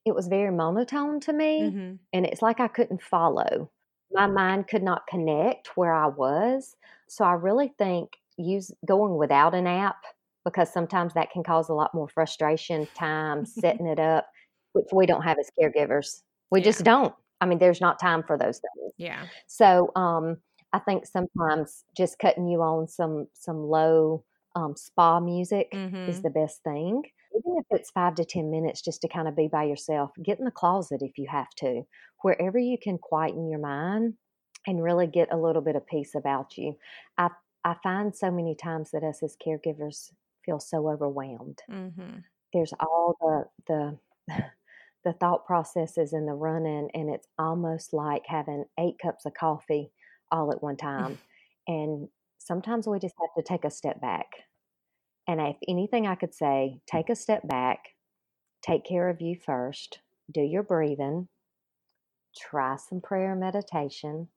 It 0.04 0.16
was 0.16 0.28
very 0.28 0.52
monotone 0.52 1.20
to 1.20 1.32
me, 1.32 1.62
mm-hmm. 1.62 1.94
and 2.12 2.26
it's 2.26 2.42
like 2.42 2.60
I 2.60 2.68
couldn't 2.68 3.04
follow. 3.04 3.70
My 4.12 4.26
mind 4.26 4.68
could 4.68 4.82
not 4.82 5.06
connect 5.06 5.78
where 5.78 5.94
I 5.94 6.08
was. 6.08 6.76
So 7.08 7.24
I 7.24 7.34
really 7.34 7.72
think 7.78 8.18
use 8.36 8.72
going 8.84 9.16
without 9.16 9.54
an 9.54 9.68
app 9.68 10.04
because 10.44 10.74
sometimes 10.74 11.14
that 11.14 11.30
can 11.30 11.44
cause 11.44 11.70
a 11.70 11.74
lot 11.74 11.94
more 11.94 12.08
frustration, 12.08 12.88
time 12.96 13.46
setting 13.46 13.86
it 13.86 14.00
up, 14.00 14.26
which 14.74 14.88
we 14.92 15.06
don't 15.06 15.22
have 15.22 15.38
as 15.38 15.52
caregivers. 15.62 16.24
We 16.50 16.62
yeah. 16.62 16.66
just 16.66 16.84
don't. 16.84 17.14
I 17.40 17.46
mean, 17.46 17.60
there's 17.60 17.82
not 17.82 18.00
time 18.00 18.24
for 18.24 18.38
those 18.38 18.60
things. 18.60 18.94
Yeah. 18.98 19.26
So 19.48 19.92
um, 19.96 20.38
I 20.74 20.80
think 20.80 21.06
sometimes 21.06 21.84
just 21.96 22.20
cutting 22.20 22.48
you 22.48 22.62
on 22.62 22.88
some 22.88 23.28
some 23.34 23.58
low 23.58 24.24
um, 24.56 24.76
spa 24.76 25.20
music 25.20 25.72
mm-hmm. 25.74 26.10
is 26.10 26.22
the 26.22 26.30
best 26.30 26.64
thing. 26.64 27.04
Even 27.36 27.58
if 27.60 27.66
it's 27.72 27.92
five 27.92 28.16
to 28.16 28.26
ten 28.26 28.52
minutes, 28.52 28.82
just 28.82 29.02
to 29.02 29.08
kind 29.08 29.28
of 29.28 29.36
be 29.36 29.48
by 29.48 29.64
yourself. 29.64 30.12
Get 30.24 30.40
in 30.40 30.46
the 30.46 30.52
closet 30.52 31.02
if 31.02 31.18
you 31.18 31.28
have 31.30 31.50
to, 31.58 31.84
wherever 32.22 32.58
you 32.58 32.78
can 32.82 32.98
quieten 32.98 33.50
your 33.50 33.60
mind 33.60 34.16
and 34.68 34.84
really 34.84 35.08
get 35.08 35.34
a 35.34 35.38
little 35.38 35.62
bit 35.62 35.76
of 35.76 35.88
peace 35.88 36.16
about 36.16 36.58
you. 36.58 36.76
I 37.18 37.30
I 37.64 37.76
find 37.84 38.16
so 38.16 38.32
many 38.32 38.56
times 38.56 38.92
that 38.92 39.04
us 39.04 39.22
as 39.24 39.36
caregivers 39.46 40.12
feel 40.46 40.60
so 40.60 40.90
overwhelmed. 40.90 41.60
Mm-hmm. 41.70 42.20
There's 42.54 42.74
all 42.80 43.16
the 43.20 43.46
the 44.28 44.34
the 45.04 45.14
thought 45.14 45.46
processes 45.46 46.14
and 46.14 46.28
the 46.28 46.34
running, 46.34 46.90
and 46.94 47.10
it's 47.10 47.28
almost 47.38 47.94
like 47.94 48.24
having 48.28 48.66
eight 48.80 48.96
cups 49.02 49.26
of 49.26 49.34
coffee 49.34 49.92
all 50.32 50.52
at 50.52 50.64
one 50.64 50.78
time. 50.78 51.18
and 51.68 52.08
sometimes 52.40 52.88
we 52.88 53.00
just 53.00 53.16
have 53.22 53.34
to 53.38 53.48
take 53.48 53.66
a 53.66 53.72
step 53.72 54.02
back. 54.02 54.28
And 55.28 55.40
if 55.40 55.58
anything 55.68 56.08
I 56.08 56.16
could 56.16 56.34
say, 56.34 56.80
take 56.88 57.10
a 57.10 57.16
step 57.16 57.48
back, 57.48 57.80
take 58.62 58.84
care 58.84 59.10
of 59.10 59.22
you 59.22 59.36
first, 59.46 60.00
do 60.32 60.42
your 60.42 60.64
breathing, 60.64 61.28
try 62.36 62.78
some 62.78 63.02
prayer 63.02 63.36
meditation. 63.36 64.28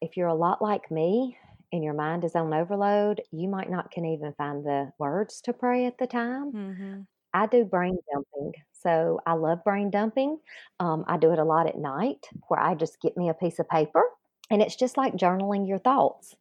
If 0.00 0.16
you're 0.16 0.28
a 0.28 0.34
lot 0.34 0.62
like 0.62 0.90
me, 0.90 1.36
and 1.72 1.84
your 1.84 1.94
mind 1.94 2.24
is 2.24 2.34
on 2.34 2.54
overload, 2.54 3.20
you 3.30 3.48
might 3.48 3.70
not 3.70 3.90
can 3.90 4.04
even 4.06 4.32
find 4.38 4.64
the 4.64 4.92
words 4.98 5.40
to 5.42 5.52
pray 5.52 5.86
at 5.86 5.98
the 5.98 6.06
time. 6.06 6.52
Mm-hmm. 6.52 7.00
I 7.34 7.46
do 7.46 7.64
brain 7.64 7.98
dumping. 8.12 8.52
So 8.72 9.20
I 9.26 9.34
love 9.34 9.62
brain 9.64 9.90
dumping. 9.90 10.38
Um, 10.80 11.04
I 11.08 11.18
do 11.18 11.32
it 11.32 11.38
a 11.38 11.44
lot 11.44 11.68
at 11.68 11.76
night 11.76 12.26
where 12.48 12.60
I 12.60 12.74
just 12.74 13.00
get 13.02 13.16
me 13.16 13.28
a 13.28 13.34
piece 13.34 13.58
of 13.58 13.68
paper 13.68 14.02
and 14.50 14.62
it's 14.62 14.76
just 14.76 14.96
like 14.96 15.14
journaling 15.14 15.68
your 15.68 15.78
thoughts. 15.78 16.34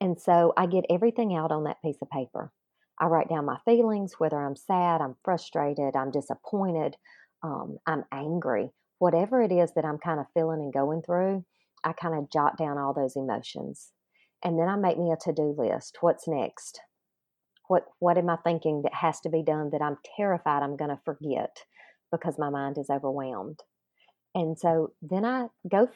And 0.00 0.20
so 0.20 0.52
I 0.56 0.66
get 0.66 0.84
everything 0.90 1.34
out 1.34 1.50
on 1.50 1.64
that 1.64 1.82
piece 1.82 1.98
of 2.00 2.10
paper. 2.10 2.52
I 3.00 3.06
write 3.06 3.28
down 3.28 3.44
my 3.44 3.58
feelings, 3.64 4.14
whether 4.18 4.38
I'm 4.38 4.56
sad, 4.56 5.00
I'm 5.00 5.16
frustrated, 5.24 5.94
I'm 5.94 6.10
disappointed, 6.10 6.96
um, 7.42 7.78
I'm 7.86 8.04
angry, 8.12 8.70
whatever 8.98 9.40
it 9.40 9.52
is 9.52 9.72
that 9.74 9.84
I'm 9.84 9.98
kind 9.98 10.20
of 10.20 10.26
feeling 10.34 10.60
and 10.60 10.72
going 10.72 11.02
through, 11.02 11.44
I 11.84 11.92
kind 11.92 12.16
of 12.16 12.30
jot 12.30 12.56
down 12.56 12.78
all 12.78 12.92
those 12.92 13.16
emotions. 13.16 13.92
And 14.42 14.58
then 14.58 14.68
I 14.68 14.76
make 14.76 14.98
me 14.98 15.12
a 15.12 15.16
to 15.24 15.32
do 15.32 15.54
list. 15.56 15.98
What's 16.00 16.28
next? 16.28 16.80
What, 17.68 17.84
what 17.98 18.18
am 18.18 18.30
I 18.30 18.36
thinking 18.36 18.82
that 18.82 18.94
has 18.94 19.20
to 19.20 19.28
be 19.28 19.42
done 19.42 19.70
that 19.72 19.82
I'm 19.82 19.98
terrified 20.16 20.62
I'm 20.62 20.76
going 20.76 20.90
to 20.90 21.00
forget 21.04 21.64
because 22.10 22.38
my 22.38 22.50
mind 22.50 22.78
is 22.78 22.90
overwhelmed? 22.90 23.60
And 24.34 24.58
so 24.58 24.92
then 25.02 25.24
I 25.24 25.46
go 25.70 25.88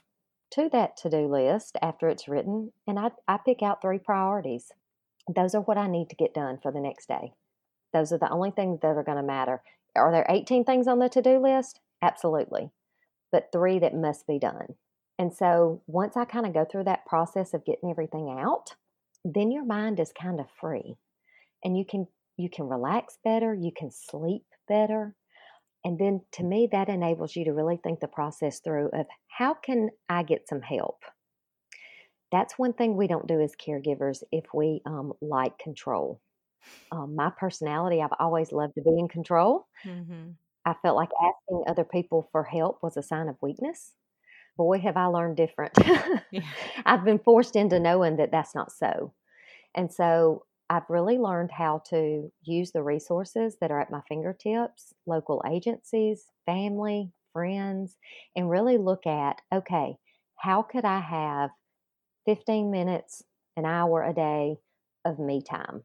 to 0.52 0.68
that 0.72 0.96
to 0.98 1.10
do 1.10 1.26
list 1.26 1.76
after 1.82 2.08
it's 2.08 2.28
written 2.28 2.72
and 2.86 2.98
I, 2.98 3.10
I 3.26 3.38
pick 3.44 3.62
out 3.62 3.82
three 3.82 3.98
priorities. 3.98 4.72
Those 5.32 5.54
are 5.54 5.62
what 5.62 5.78
I 5.78 5.86
need 5.86 6.10
to 6.10 6.16
get 6.16 6.34
done 6.34 6.58
for 6.62 6.72
the 6.72 6.80
next 6.80 7.08
day. 7.08 7.32
Those 7.92 8.12
are 8.12 8.18
the 8.18 8.30
only 8.30 8.50
things 8.50 8.80
that 8.80 8.96
are 8.96 9.02
going 9.02 9.18
to 9.18 9.22
matter. 9.22 9.62
Are 9.94 10.10
there 10.10 10.26
18 10.28 10.64
things 10.64 10.86
on 10.88 10.98
the 10.98 11.08
to 11.10 11.22
do 11.22 11.38
list? 11.38 11.80
Absolutely. 12.00 12.70
But 13.30 13.50
three 13.52 13.78
that 13.78 13.94
must 13.94 14.26
be 14.26 14.38
done. 14.38 14.74
And 15.18 15.32
so 15.32 15.82
once 15.86 16.16
I 16.16 16.24
kind 16.24 16.46
of 16.46 16.54
go 16.54 16.64
through 16.64 16.84
that 16.84 17.06
process 17.06 17.54
of 17.54 17.64
getting 17.64 17.90
everything 17.90 18.36
out, 18.38 18.74
then 19.24 19.50
your 19.50 19.64
mind 19.64 20.00
is 20.00 20.12
kind 20.12 20.40
of 20.40 20.46
free. 20.60 20.96
And 21.64 21.76
you 21.76 21.84
can 21.84 22.08
you 22.36 22.48
can 22.48 22.68
relax 22.68 23.18
better, 23.22 23.54
you 23.54 23.70
can 23.76 23.90
sleep 23.90 24.44
better. 24.66 25.14
And 25.84 25.98
then 25.98 26.20
to 26.32 26.44
me 26.44 26.68
that 26.70 26.88
enables 26.88 27.34
you 27.34 27.44
to 27.46 27.52
really 27.52 27.78
think 27.82 28.00
the 28.00 28.08
process 28.08 28.60
through 28.60 28.90
of 28.92 29.06
how 29.28 29.54
can 29.54 29.90
I 30.08 30.22
get 30.22 30.48
some 30.48 30.62
help? 30.62 31.02
That's 32.30 32.58
one 32.58 32.72
thing 32.72 32.96
we 32.96 33.08
don't 33.08 33.26
do 33.26 33.40
as 33.40 33.52
caregivers 33.54 34.22
if 34.30 34.44
we 34.54 34.80
um, 34.86 35.12
like 35.20 35.58
control. 35.58 36.20
Um, 36.92 37.16
my 37.16 37.30
personality, 37.36 38.00
I've 38.00 38.16
always 38.18 38.52
loved 38.52 38.74
to 38.76 38.82
be 38.82 38.96
in 38.96 39.08
control. 39.08 39.66
Mm-hmm. 39.84 40.30
I 40.64 40.74
felt 40.80 40.96
like 40.96 41.10
asking 41.20 41.64
other 41.66 41.84
people 41.84 42.28
for 42.30 42.44
help 42.44 42.78
was 42.82 42.96
a 42.96 43.02
sign 43.02 43.28
of 43.28 43.36
weakness 43.42 43.92
boy, 44.56 44.78
have 44.80 44.96
I 44.96 45.06
learned 45.06 45.36
different. 45.36 45.72
yeah. 46.30 46.42
I've 46.86 47.04
been 47.04 47.18
forced 47.18 47.56
into 47.56 47.80
knowing 47.80 48.16
that 48.16 48.30
that's 48.30 48.54
not 48.54 48.72
so. 48.72 49.12
And 49.74 49.92
so 49.92 50.44
I've 50.72 50.88
really 50.88 51.18
learned 51.18 51.50
how 51.52 51.82
to 51.90 52.32
use 52.40 52.72
the 52.72 52.82
resources 52.82 53.58
that 53.60 53.70
are 53.70 53.78
at 53.78 53.90
my 53.90 54.00
fingertips, 54.08 54.94
local 55.06 55.44
agencies, 55.46 56.24
family, 56.46 57.12
friends, 57.34 57.98
and 58.34 58.48
really 58.48 58.78
look 58.78 59.06
at 59.06 59.42
okay, 59.54 59.96
how 60.38 60.62
could 60.62 60.86
I 60.86 61.00
have 61.00 61.50
15 62.24 62.70
minutes, 62.70 63.22
an 63.58 63.66
hour 63.66 64.02
a 64.02 64.14
day 64.14 64.56
of 65.04 65.18
me 65.18 65.42
time? 65.42 65.82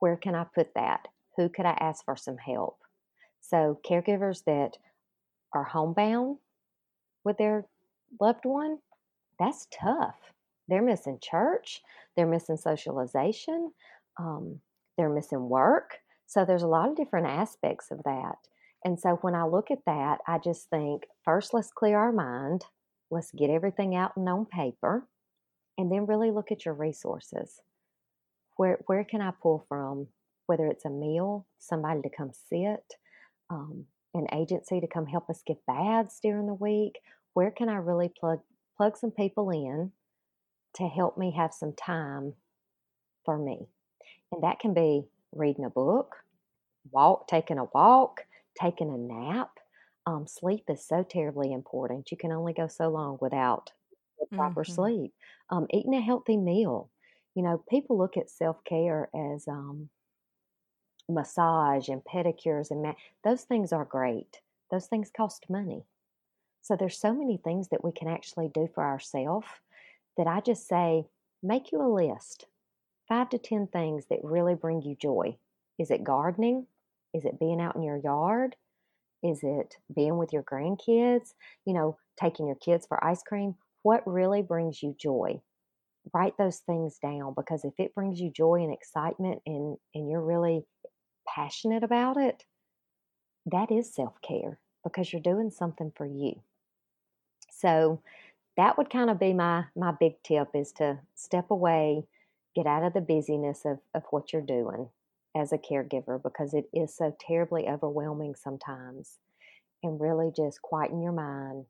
Where 0.00 0.18
can 0.18 0.34
I 0.34 0.44
put 0.54 0.74
that? 0.74 1.08
Who 1.38 1.48
could 1.48 1.64
I 1.64 1.78
ask 1.80 2.04
for 2.04 2.14
some 2.14 2.36
help? 2.36 2.76
So, 3.40 3.80
caregivers 3.88 4.44
that 4.44 4.76
are 5.54 5.64
homebound 5.64 6.36
with 7.24 7.38
their 7.38 7.64
loved 8.20 8.44
one, 8.44 8.80
that's 9.38 9.66
tough. 9.72 10.16
They're 10.68 10.82
missing 10.82 11.20
church, 11.22 11.80
they're 12.16 12.26
missing 12.26 12.58
socialization, 12.58 13.72
um, 14.18 14.60
they're 14.96 15.08
missing 15.08 15.48
work. 15.48 15.98
So 16.26 16.44
there's 16.44 16.62
a 16.62 16.68
lot 16.68 16.88
of 16.88 16.96
different 16.96 17.26
aspects 17.26 17.90
of 17.90 18.02
that. 18.04 18.36
And 18.84 18.98
so 18.98 19.18
when 19.22 19.34
I 19.34 19.44
look 19.44 19.70
at 19.70 19.84
that, 19.86 20.18
I 20.26 20.38
just 20.38 20.68
think 20.70 21.04
first, 21.24 21.54
let's 21.54 21.70
clear 21.72 21.98
our 21.98 22.12
mind, 22.12 22.64
let's 23.10 23.32
get 23.32 23.50
everything 23.50 23.94
out 23.94 24.16
and 24.16 24.28
on 24.28 24.46
paper, 24.46 25.06
and 25.78 25.90
then 25.90 26.06
really 26.06 26.30
look 26.30 26.52
at 26.52 26.64
your 26.64 26.74
resources. 26.74 27.60
Where, 28.56 28.78
where 28.86 29.04
can 29.04 29.20
I 29.20 29.32
pull 29.42 29.64
from? 29.68 30.08
Whether 30.46 30.66
it's 30.66 30.84
a 30.84 30.90
meal, 30.90 31.46
somebody 31.58 32.02
to 32.02 32.10
come 32.16 32.30
sit, 32.48 32.94
um, 33.50 33.86
an 34.14 34.26
agency 34.32 34.80
to 34.80 34.86
come 34.86 35.06
help 35.06 35.28
us 35.28 35.42
give 35.46 35.64
baths 35.66 36.20
during 36.22 36.46
the 36.46 36.54
week, 36.54 37.00
where 37.34 37.50
can 37.50 37.68
I 37.68 37.76
really 37.76 38.08
plug 38.08 38.40
plug 38.76 38.96
some 38.96 39.10
people 39.10 39.50
in 39.50 39.92
to 40.74 40.86
help 40.86 41.16
me 41.16 41.32
have 41.36 41.52
some 41.52 41.72
time 41.72 42.34
for 43.24 43.38
me? 43.38 43.68
And 44.32 44.42
that 44.42 44.58
can 44.58 44.74
be 44.74 45.04
reading 45.32 45.64
a 45.64 45.70
book, 45.70 46.16
walk, 46.90 47.28
taking 47.28 47.58
a 47.58 47.64
walk, 47.74 48.22
taking 48.60 48.90
a 48.90 48.96
nap. 48.96 49.50
Um, 50.06 50.26
sleep 50.26 50.64
is 50.68 50.86
so 50.86 51.02
terribly 51.02 51.52
important. 51.52 52.10
You 52.10 52.16
can 52.16 52.32
only 52.32 52.52
go 52.52 52.68
so 52.68 52.88
long 52.88 53.18
without 53.20 53.72
proper 54.32 54.62
mm-hmm. 54.62 54.72
sleep. 54.72 55.14
Um, 55.50 55.66
eating 55.72 55.94
a 55.94 56.00
healthy 56.00 56.36
meal. 56.36 56.90
You 57.34 57.42
know, 57.42 57.62
people 57.68 57.98
look 57.98 58.16
at 58.16 58.30
self 58.30 58.62
care 58.64 59.08
as 59.14 59.46
um, 59.46 59.88
massage 61.08 61.88
and 61.88 62.02
pedicures 62.02 62.70
and 62.70 62.82
ma- 62.82 62.94
those 63.24 63.42
things 63.42 63.72
are 63.72 63.84
great. 63.84 64.40
Those 64.70 64.86
things 64.86 65.10
cost 65.16 65.46
money. 65.48 65.84
So 66.62 66.76
there's 66.76 66.98
so 66.98 67.14
many 67.14 67.36
things 67.36 67.68
that 67.68 67.84
we 67.84 67.92
can 67.92 68.08
actually 68.08 68.48
do 68.48 68.68
for 68.74 68.84
ourselves 68.84 69.46
that 70.16 70.26
I 70.26 70.40
just 70.40 70.66
say, 70.66 71.06
make 71.42 71.70
you 71.70 71.80
a 71.80 71.86
list. 71.86 72.46
Five 73.08 73.30
to 73.30 73.38
10 73.38 73.68
things 73.68 74.06
that 74.10 74.18
really 74.22 74.54
bring 74.54 74.82
you 74.82 74.96
joy. 74.96 75.36
Is 75.78 75.90
it 75.90 76.04
gardening? 76.04 76.66
Is 77.14 77.24
it 77.24 77.38
being 77.38 77.60
out 77.60 77.76
in 77.76 77.82
your 77.82 77.96
yard? 77.96 78.56
Is 79.22 79.40
it 79.42 79.76
being 79.94 80.16
with 80.16 80.32
your 80.32 80.42
grandkids? 80.42 81.34
You 81.64 81.74
know, 81.74 81.98
taking 82.20 82.46
your 82.46 82.56
kids 82.56 82.86
for 82.86 83.02
ice 83.04 83.22
cream? 83.22 83.54
What 83.82 84.06
really 84.06 84.42
brings 84.42 84.82
you 84.82 84.96
joy? 84.98 85.40
Write 86.12 86.36
those 86.38 86.58
things 86.58 86.98
down 86.98 87.34
because 87.34 87.64
if 87.64 87.74
it 87.78 87.94
brings 87.94 88.20
you 88.20 88.30
joy 88.30 88.62
and 88.62 88.72
excitement 88.72 89.42
and, 89.46 89.76
and 89.94 90.08
you're 90.08 90.22
really 90.22 90.64
passionate 91.26 91.82
about 91.82 92.16
it, 92.16 92.44
that 93.46 93.70
is 93.70 93.92
self 93.92 94.20
care 94.22 94.58
because 94.84 95.12
you're 95.12 95.22
doing 95.22 95.50
something 95.50 95.92
for 95.96 96.06
you. 96.06 96.40
So 97.50 98.00
that 98.56 98.76
would 98.78 98.90
kind 98.90 99.10
of 99.10 99.18
be 99.18 99.32
my 99.32 99.64
my 99.74 99.92
big 99.92 100.22
tip 100.22 100.48
is 100.54 100.72
to 100.72 100.98
step 101.14 101.50
away, 101.50 102.04
get 102.56 102.66
out 102.66 102.82
of 102.82 102.94
the 102.94 103.00
busyness 103.02 103.66
of, 103.66 103.78
of 103.94 104.02
what 104.10 104.32
you're 104.32 104.42
doing 104.42 104.88
as 105.36 105.52
a 105.52 105.58
caregiver 105.58 106.20
because 106.20 106.54
it 106.54 106.64
is 106.72 106.96
so 106.96 107.14
terribly 107.20 107.68
overwhelming 107.68 108.34
sometimes. 108.34 109.18
And 109.82 110.00
really 110.00 110.32
just 110.34 110.62
quieten 110.62 111.02
your 111.02 111.12
mind, 111.12 111.66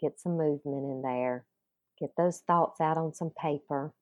get 0.00 0.18
some 0.18 0.38
movement 0.38 0.90
in 0.90 1.02
there, 1.02 1.44
get 2.00 2.10
those 2.16 2.38
thoughts 2.38 2.80
out 2.80 2.96
on 2.96 3.12
some 3.12 3.30
paper. 3.30 3.92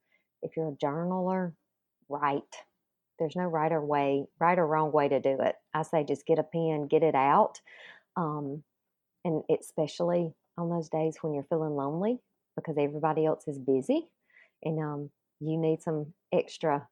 If 0.40 0.52
you're 0.57 0.68
a 0.68 0.87
journaler, 0.87 1.52
write. 2.09 2.42
There's 3.18 3.35
no 3.35 3.42
right 3.42 3.73
or 3.73 3.85
way, 3.85 4.26
right 4.38 4.59
or 4.59 4.66
wrong 4.66 4.92
way 4.92 5.09
to 5.09 5.18
do 5.18 5.38
it. 5.40 5.57
I 5.75 5.83
say 5.83 6.04
just 6.04 6.25
get 6.25 6.38
a 6.38 6.45
pen, 6.45 6.87
get 6.87 7.02
it 7.02 7.16
out. 7.16 7.61
Um, 8.16 8.62
and 9.25 9.42
especially 9.50 10.33
on 10.57 10.71
those 10.71 10.88
days 10.88 11.16
when 11.21 11.35
you're 11.35 11.47
feeling 11.49 11.75
lonely 11.75 12.21
because 12.54 12.76
everybody 12.78 13.26
else 13.26 13.49
is 13.49 13.59
busy 13.59 14.09
and 14.62 14.78
um, 14.80 15.11
you 15.40 15.57
need 15.57 15.83
some 15.83 16.14
extra 16.33 16.88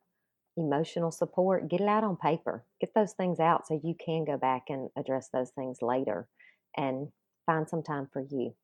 emotional 0.57 1.11
support, 1.11 1.69
get 1.69 1.81
it 1.81 1.89
out 1.89 2.05
on 2.05 2.17
paper. 2.17 2.65
Get 2.81 2.95
those 2.95 3.13
things 3.13 3.41
out 3.41 3.67
so 3.67 3.81
you 3.83 3.95
can 3.95 4.25
go 4.25 4.39
back 4.39 4.65
and 4.69 4.89
address 4.97 5.29
those 5.33 5.51
things 5.51 5.83
later 5.83 6.29
and 6.77 7.09
find 7.45 7.69
some 7.69 7.83
time 7.83 8.09
for 8.13 8.23
you. 8.23 8.55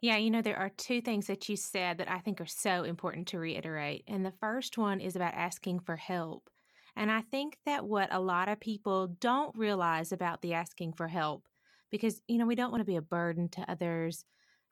Yeah, 0.00 0.16
you 0.16 0.30
know, 0.30 0.42
there 0.42 0.58
are 0.58 0.70
two 0.70 1.00
things 1.00 1.26
that 1.26 1.48
you 1.48 1.56
said 1.56 1.98
that 1.98 2.10
I 2.10 2.20
think 2.20 2.40
are 2.40 2.46
so 2.46 2.84
important 2.84 3.28
to 3.28 3.38
reiterate. 3.38 4.04
And 4.06 4.24
the 4.24 4.34
first 4.40 4.78
one 4.78 5.00
is 5.00 5.16
about 5.16 5.34
asking 5.34 5.80
for 5.80 5.96
help. 5.96 6.50
And 6.96 7.10
I 7.10 7.20
think 7.20 7.58
that 7.66 7.86
what 7.86 8.12
a 8.12 8.20
lot 8.20 8.48
of 8.48 8.60
people 8.60 9.08
don't 9.20 9.56
realize 9.56 10.12
about 10.12 10.42
the 10.42 10.54
asking 10.54 10.94
for 10.94 11.08
help, 11.08 11.48
because, 11.90 12.22
you 12.28 12.38
know, 12.38 12.46
we 12.46 12.54
don't 12.54 12.70
want 12.70 12.80
to 12.80 12.84
be 12.84 12.96
a 12.96 13.02
burden 13.02 13.48
to 13.50 13.70
others. 13.70 14.24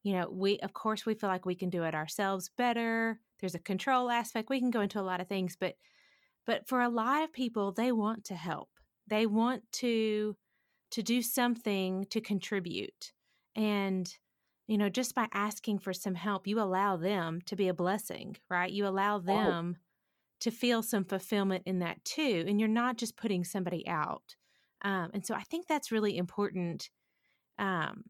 You 0.06 0.12
know, 0.12 0.28
we, 0.30 0.60
of 0.60 0.72
course, 0.72 1.04
we 1.04 1.14
feel 1.14 1.28
like 1.28 1.44
we 1.44 1.56
can 1.56 1.68
do 1.68 1.82
it 1.82 1.92
ourselves 1.92 2.48
better. 2.56 3.18
There's 3.40 3.56
a 3.56 3.58
control 3.58 4.08
aspect. 4.08 4.48
We 4.48 4.60
can 4.60 4.70
go 4.70 4.82
into 4.82 5.00
a 5.00 5.02
lot 5.02 5.20
of 5.20 5.26
things, 5.26 5.56
but 5.58 5.74
but 6.46 6.68
for 6.68 6.80
a 6.80 6.88
lot 6.88 7.24
of 7.24 7.32
people, 7.32 7.72
they 7.72 7.90
want 7.90 8.22
to 8.26 8.36
help. 8.36 8.68
They 9.08 9.26
want 9.26 9.64
to 9.80 10.36
to 10.92 11.02
do 11.02 11.22
something 11.22 12.06
to 12.10 12.20
contribute. 12.20 13.14
And 13.56 14.08
you 14.68 14.78
know, 14.78 14.88
just 14.88 15.12
by 15.16 15.26
asking 15.34 15.80
for 15.80 15.92
some 15.92 16.14
help, 16.14 16.46
you 16.46 16.60
allow 16.60 16.96
them 16.96 17.40
to 17.46 17.56
be 17.56 17.66
a 17.66 17.74
blessing, 17.74 18.36
right? 18.48 18.70
You 18.70 18.86
allow 18.86 19.18
them 19.18 19.74
oh. 19.76 19.82
to 20.42 20.52
feel 20.52 20.84
some 20.84 21.04
fulfillment 21.04 21.64
in 21.66 21.80
that 21.80 22.04
too. 22.04 22.44
And 22.46 22.60
you're 22.60 22.68
not 22.68 22.96
just 22.96 23.16
putting 23.16 23.42
somebody 23.42 23.84
out. 23.88 24.36
Um, 24.82 25.10
and 25.14 25.26
so 25.26 25.34
I 25.34 25.42
think 25.42 25.66
that's 25.66 25.90
really 25.90 26.16
important. 26.16 26.90
Um, 27.58 28.04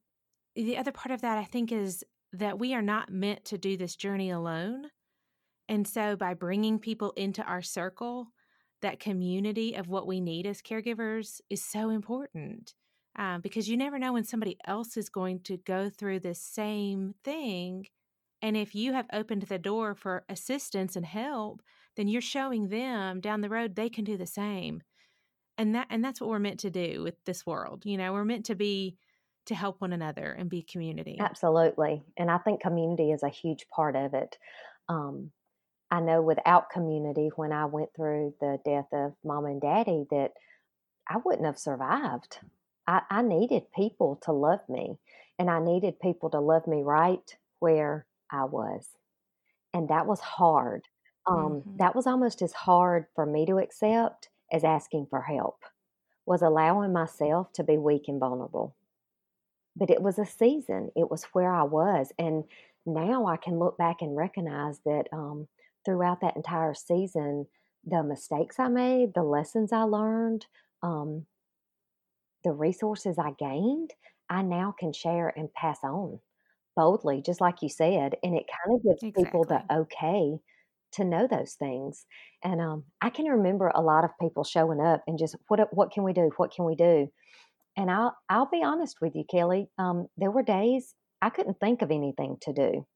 the 0.56 0.76
other 0.76 0.92
part 0.92 1.12
of 1.12 1.20
that, 1.20 1.38
I 1.38 1.44
think, 1.44 1.70
is 1.70 2.04
that 2.32 2.58
we 2.58 2.74
are 2.74 2.82
not 2.82 3.12
meant 3.12 3.44
to 3.46 3.58
do 3.58 3.76
this 3.76 3.94
journey 3.94 4.30
alone. 4.30 4.86
And 5.68 5.86
so 5.86 6.16
by 6.16 6.34
bringing 6.34 6.78
people 6.78 7.12
into 7.16 7.42
our 7.42 7.62
circle, 7.62 8.28
that 8.82 9.00
community 9.00 9.74
of 9.74 9.88
what 9.88 10.06
we 10.06 10.20
need 10.20 10.46
as 10.46 10.62
caregivers 10.62 11.40
is 11.48 11.64
so 11.64 11.90
important 11.90 12.74
um, 13.16 13.40
because 13.40 13.68
you 13.68 13.76
never 13.76 13.98
know 13.98 14.12
when 14.12 14.24
somebody 14.24 14.58
else 14.66 14.96
is 14.96 15.08
going 15.08 15.40
to 15.40 15.56
go 15.56 15.88
through 15.88 16.20
the 16.20 16.34
same 16.34 17.14
thing. 17.24 17.86
And 18.42 18.56
if 18.56 18.74
you 18.74 18.92
have 18.92 19.06
opened 19.12 19.42
the 19.42 19.58
door 19.58 19.94
for 19.94 20.24
assistance 20.28 20.96
and 20.96 21.06
help, 21.06 21.62
then 21.96 22.08
you're 22.08 22.20
showing 22.20 22.68
them 22.68 23.20
down 23.20 23.40
the 23.40 23.48
road 23.48 23.74
they 23.74 23.88
can 23.88 24.04
do 24.04 24.18
the 24.18 24.26
same. 24.26 24.82
And 25.56 25.74
that 25.74 25.86
and 25.88 26.04
that's 26.04 26.20
what 26.20 26.28
we're 26.28 26.38
meant 26.38 26.60
to 26.60 26.70
do 26.70 27.02
with 27.02 27.14
this 27.24 27.46
world. 27.46 27.86
You 27.86 27.96
know, 27.96 28.12
we're 28.12 28.26
meant 28.26 28.44
to 28.46 28.54
be 28.54 28.98
to 29.46 29.54
help 29.54 29.80
one 29.80 29.92
another 29.92 30.32
and 30.38 30.50
be 30.50 30.62
community. 30.62 31.16
Absolutely. 31.20 32.02
And 32.16 32.30
I 32.30 32.38
think 32.38 32.60
community 32.60 33.12
is 33.12 33.22
a 33.22 33.28
huge 33.28 33.66
part 33.74 33.96
of 33.96 34.14
it. 34.14 34.38
Um, 34.88 35.30
I 35.90 36.00
know 36.00 36.20
without 36.20 36.70
community, 36.70 37.30
when 37.36 37.52
I 37.52 37.66
went 37.66 37.90
through 37.94 38.34
the 38.40 38.58
death 38.64 38.88
of 38.92 39.14
mom 39.24 39.46
and 39.46 39.60
daddy, 39.60 40.04
that 40.10 40.32
I 41.08 41.18
wouldn't 41.24 41.46
have 41.46 41.58
survived. 41.58 42.38
I, 42.86 43.02
I 43.08 43.22
needed 43.22 43.72
people 43.74 44.18
to 44.22 44.32
love 44.32 44.60
me, 44.68 44.98
and 45.38 45.48
I 45.48 45.60
needed 45.60 46.00
people 46.00 46.30
to 46.30 46.40
love 46.40 46.66
me 46.66 46.82
right 46.82 47.36
where 47.60 48.06
I 48.30 48.44
was. 48.44 48.88
And 49.72 49.88
that 49.88 50.06
was 50.06 50.20
hard. 50.20 50.82
Um, 51.28 51.36
mm-hmm. 51.36 51.76
That 51.78 51.94
was 51.94 52.06
almost 52.06 52.42
as 52.42 52.52
hard 52.52 53.06
for 53.14 53.26
me 53.26 53.46
to 53.46 53.58
accept 53.58 54.28
as 54.52 54.64
asking 54.64 55.06
for 55.10 55.22
help, 55.22 55.60
was 56.24 56.42
allowing 56.42 56.92
myself 56.92 57.52
to 57.54 57.64
be 57.64 57.76
weak 57.76 58.04
and 58.08 58.18
vulnerable. 58.18 58.74
But 59.76 59.90
it 59.90 60.00
was 60.00 60.18
a 60.18 60.26
season, 60.26 60.90
it 60.96 61.10
was 61.10 61.24
where 61.32 61.52
I 61.52 61.62
was. 61.62 62.12
And 62.18 62.44
now 62.86 63.26
I 63.26 63.36
can 63.36 63.58
look 63.58 63.76
back 63.76 63.96
and 64.00 64.16
recognize 64.16 64.80
that 64.84 65.04
um, 65.12 65.48
throughout 65.84 66.20
that 66.22 66.36
entire 66.36 66.74
season, 66.74 67.46
the 67.84 68.02
mistakes 68.02 68.58
I 68.58 68.68
made, 68.68 69.14
the 69.14 69.22
lessons 69.22 69.72
I 69.72 69.82
learned, 69.82 70.46
um, 70.82 71.26
the 72.42 72.52
resources 72.52 73.18
I 73.18 73.32
gained, 73.38 73.92
I 74.30 74.42
now 74.42 74.74
can 74.78 74.92
share 74.92 75.32
and 75.36 75.52
pass 75.52 75.78
on 75.82 76.20
boldly, 76.76 77.22
just 77.22 77.40
like 77.40 77.62
you 77.62 77.68
said. 77.68 78.16
And 78.22 78.36
it 78.36 78.46
kind 78.46 78.76
of 78.76 78.82
gives 78.82 79.02
exactly. 79.02 79.24
people 79.24 79.44
the 79.44 79.62
okay 79.74 80.38
to 80.92 81.04
know 81.04 81.26
those 81.26 81.54
things. 81.54 82.06
And 82.44 82.60
um, 82.60 82.84
I 83.00 83.10
can 83.10 83.26
remember 83.26 83.68
a 83.68 83.82
lot 83.82 84.04
of 84.04 84.10
people 84.20 84.44
showing 84.44 84.80
up 84.80 85.02
and 85.06 85.18
just 85.18 85.36
what 85.48 85.60
what 85.74 85.90
can 85.90 86.04
we 86.04 86.12
do? 86.12 86.30
What 86.36 86.52
can 86.54 86.64
we 86.64 86.76
do? 86.76 87.10
And 87.76 87.90
I'll 87.90 88.16
I'll 88.28 88.46
be 88.46 88.62
honest 88.62 89.00
with 89.00 89.14
you, 89.14 89.24
Kelly. 89.24 89.68
Um, 89.78 90.08
there 90.16 90.30
were 90.30 90.42
days 90.42 90.94
I 91.20 91.30
couldn't 91.30 91.60
think 91.60 91.82
of 91.82 91.90
anything 91.90 92.38
to 92.42 92.52
do. 92.52 92.86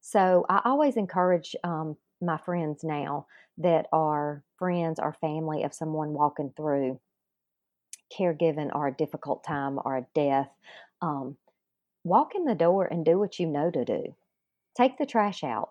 So 0.00 0.46
I 0.48 0.60
always 0.64 0.96
encourage 0.96 1.54
um, 1.64 1.96
my 2.20 2.38
friends 2.38 2.84
now 2.84 3.26
that 3.58 3.86
are 3.92 4.42
friends 4.58 4.98
or 5.00 5.12
family 5.20 5.62
of 5.62 5.74
someone 5.74 6.12
walking 6.12 6.52
through 6.56 7.00
caregiving 8.16 8.74
or 8.74 8.88
a 8.88 8.94
difficult 8.94 9.44
time 9.44 9.78
or 9.84 9.96
a 9.96 10.06
death. 10.14 10.48
Um, 11.02 11.36
walk 12.04 12.34
in 12.34 12.44
the 12.44 12.54
door 12.54 12.86
and 12.86 13.04
do 13.04 13.18
what 13.18 13.38
you 13.38 13.46
know 13.46 13.70
to 13.70 13.84
do. 13.84 14.14
Take 14.76 14.98
the 14.98 15.06
trash 15.06 15.44
out, 15.44 15.70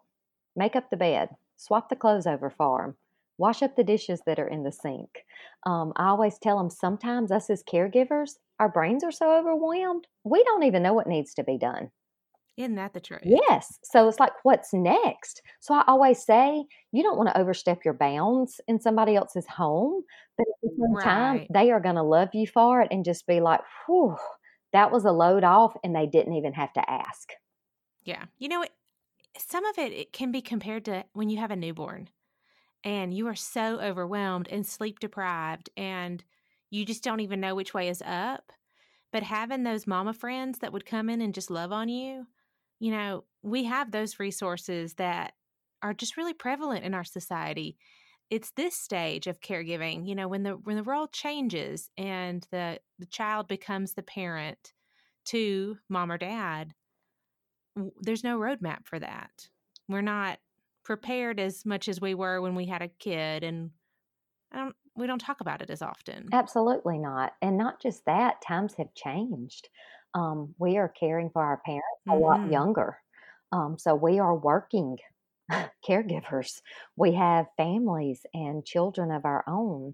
make 0.56 0.76
up 0.76 0.90
the 0.90 0.98
bed, 0.98 1.30
swap 1.56 1.90
the 1.90 1.96
clothes 1.96 2.28
over 2.28 2.50
for 2.50 2.82
them, 2.82 2.96
wash 3.38 3.62
up 3.62 3.76
the 3.76 3.84
dishes 3.84 4.22
that 4.26 4.40
are 4.40 4.48
in 4.48 4.64
the 4.64 4.72
sink. 4.72 5.10
Um, 5.66 5.94
I 5.96 6.08
always 6.08 6.38
tell 6.40 6.58
them 6.58 6.70
sometimes 6.70 7.32
us 7.32 7.50
as 7.50 7.64
caregivers, 7.64 8.32
our 8.60 8.70
brains 8.70 9.04
are 9.04 9.12
so 9.12 9.38
overwhelmed, 9.38 10.08
we 10.24 10.44
don't 10.44 10.64
even 10.64 10.84
know 10.84 10.94
what 10.94 11.08
needs 11.08 11.34
to 11.36 11.44
be 11.44 11.58
done. 11.58 11.92
Isn't 12.58 12.76
that 12.76 12.94
the 12.94 13.00
truth? 13.00 13.22
Yes. 13.24 13.78
So 13.84 14.08
it's 14.08 14.20
like, 14.20 14.32
what's 14.42 14.74
next? 14.74 15.44
So 15.60 15.76
I 15.76 15.84
always 15.88 16.26
say, 16.26 16.66
you 16.92 17.04
don't 17.04 17.18
want 17.18 17.30
to 17.30 17.40
overstep 17.40 17.86
your 17.86 17.94
bounds 17.94 18.60
in 18.68 18.82
somebody 18.82 19.16
else's 19.16 19.46
home, 19.46 20.02
but 20.38 20.48
at 20.48 20.56
the 20.64 20.70
same 20.70 20.96
right. 20.96 21.04
time, 21.04 21.48
they 21.54 21.70
are 21.70 21.80
going 21.80 21.96
to 21.96 22.04
love 22.04 22.30
you 22.34 22.48
for 22.48 22.82
it 22.82 22.88
and 22.90 23.06
just 23.06 23.28
be 23.28 23.42
like, 23.42 23.62
whew, 23.86 24.16
that 24.74 24.92
was 24.92 25.06
a 25.06 25.12
load 25.12 25.44
off, 25.44 25.76
and 25.84 25.96
they 25.96 26.08
didn't 26.08 26.34
even 26.34 26.54
have 26.54 26.74
to 26.74 26.90
ask. 26.90 27.30
Yeah. 28.04 28.26
You 28.40 28.50
know, 28.50 28.66
some 29.38 29.66
of 29.66 29.78
it, 29.78 29.94
it 29.94 30.12
can 30.12 30.32
be 30.32 30.42
compared 30.42 30.86
to 30.86 31.06
when 31.14 31.30
you 31.30 31.38
have 31.38 31.52
a 31.52 31.56
newborn 31.56 32.10
and 32.88 33.14
you 33.14 33.28
are 33.28 33.36
so 33.36 33.82
overwhelmed 33.82 34.48
and 34.48 34.66
sleep 34.66 35.00
deprived 35.00 35.70
and 35.76 36.24
you 36.70 36.86
just 36.86 37.04
don't 37.04 37.20
even 37.20 37.42
know 37.42 37.54
which 37.54 37.74
way 37.74 37.90
is 37.90 38.02
up. 38.06 38.54
But 39.12 39.24
having 39.24 39.64
those 39.64 39.86
mama 39.86 40.14
friends 40.14 40.60
that 40.60 40.72
would 40.72 40.86
come 40.86 41.10
in 41.10 41.20
and 41.20 41.34
just 41.34 41.52
love 41.52 41.74
on 41.74 41.90
you, 41.90 42.28
you 42.80 42.92
know, 42.92 43.26
we 43.44 43.66
have 43.66 43.92
those 43.92 44.22
resources 44.22 44.94
that 44.94 45.34
are 45.84 45.94
just 45.94 46.16
really 46.16 46.34
prevalent 46.34 46.86
in 46.86 46.94
our 46.94 47.04
society. 47.04 47.76
It's 48.30 48.52
this 48.52 48.76
stage 48.76 49.28
of 49.28 49.42
caregiving, 49.42 50.08
you 50.08 50.16
know, 50.16 50.30
when 50.30 50.44
the 50.44 50.52
when 50.52 50.78
the 50.78 50.84
role 50.84 51.08
changes 51.08 51.90
and 51.98 52.48
the 52.52 52.80
the 53.00 53.06
child 53.06 53.50
becomes 53.50 53.96
the 53.96 54.04
parent 54.04 54.72
to 55.26 55.78
mom 55.90 56.10
or 56.10 56.18
dad, 56.18 56.74
there's 58.00 58.24
no 58.24 58.40
roadmap 58.40 58.86
for 58.86 58.98
that. 58.98 59.50
We're 59.90 60.02
not 60.02 60.40
prepared 60.88 61.38
as 61.38 61.66
much 61.66 61.90
as 61.90 62.00
we 62.00 62.14
were 62.14 62.40
when 62.40 62.56
we 62.56 62.66
had 62.66 62.82
a 62.82 62.88
kid 62.88 63.44
and 63.44 63.72
I 64.54 64.60
don't 64.60 64.76
we 64.96 65.06
don't 65.06 65.20
talk 65.20 65.42
about 65.42 65.62
it 65.62 65.70
as 65.70 65.82
often. 65.82 66.30
Absolutely 66.32 66.98
not. 66.98 67.34
And 67.42 67.58
not 67.58 67.82
just 67.82 68.06
that, 68.06 68.42
times 68.42 68.74
have 68.78 68.94
changed 68.96 69.68
um, 70.14 70.56
we 70.58 70.78
are 70.78 70.88
caring 70.88 71.30
for 71.30 71.44
our 71.44 71.62
parents 71.66 71.86
a 72.08 72.12
mm-hmm. 72.12 72.22
lot 72.22 72.52
younger. 72.52 72.98
Um, 73.52 73.78
so 73.78 73.94
we 73.94 74.18
are 74.20 74.34
working 74.34 74.98
caregivers. 75.88 76.62
We 76.96 77.14
have 77.14 77.48
families 77.58 78.26
and 78.34 78.66
children 78.66 79.12
of 79.12 79.26
our 79.26 79.44
own. 79.46 79.94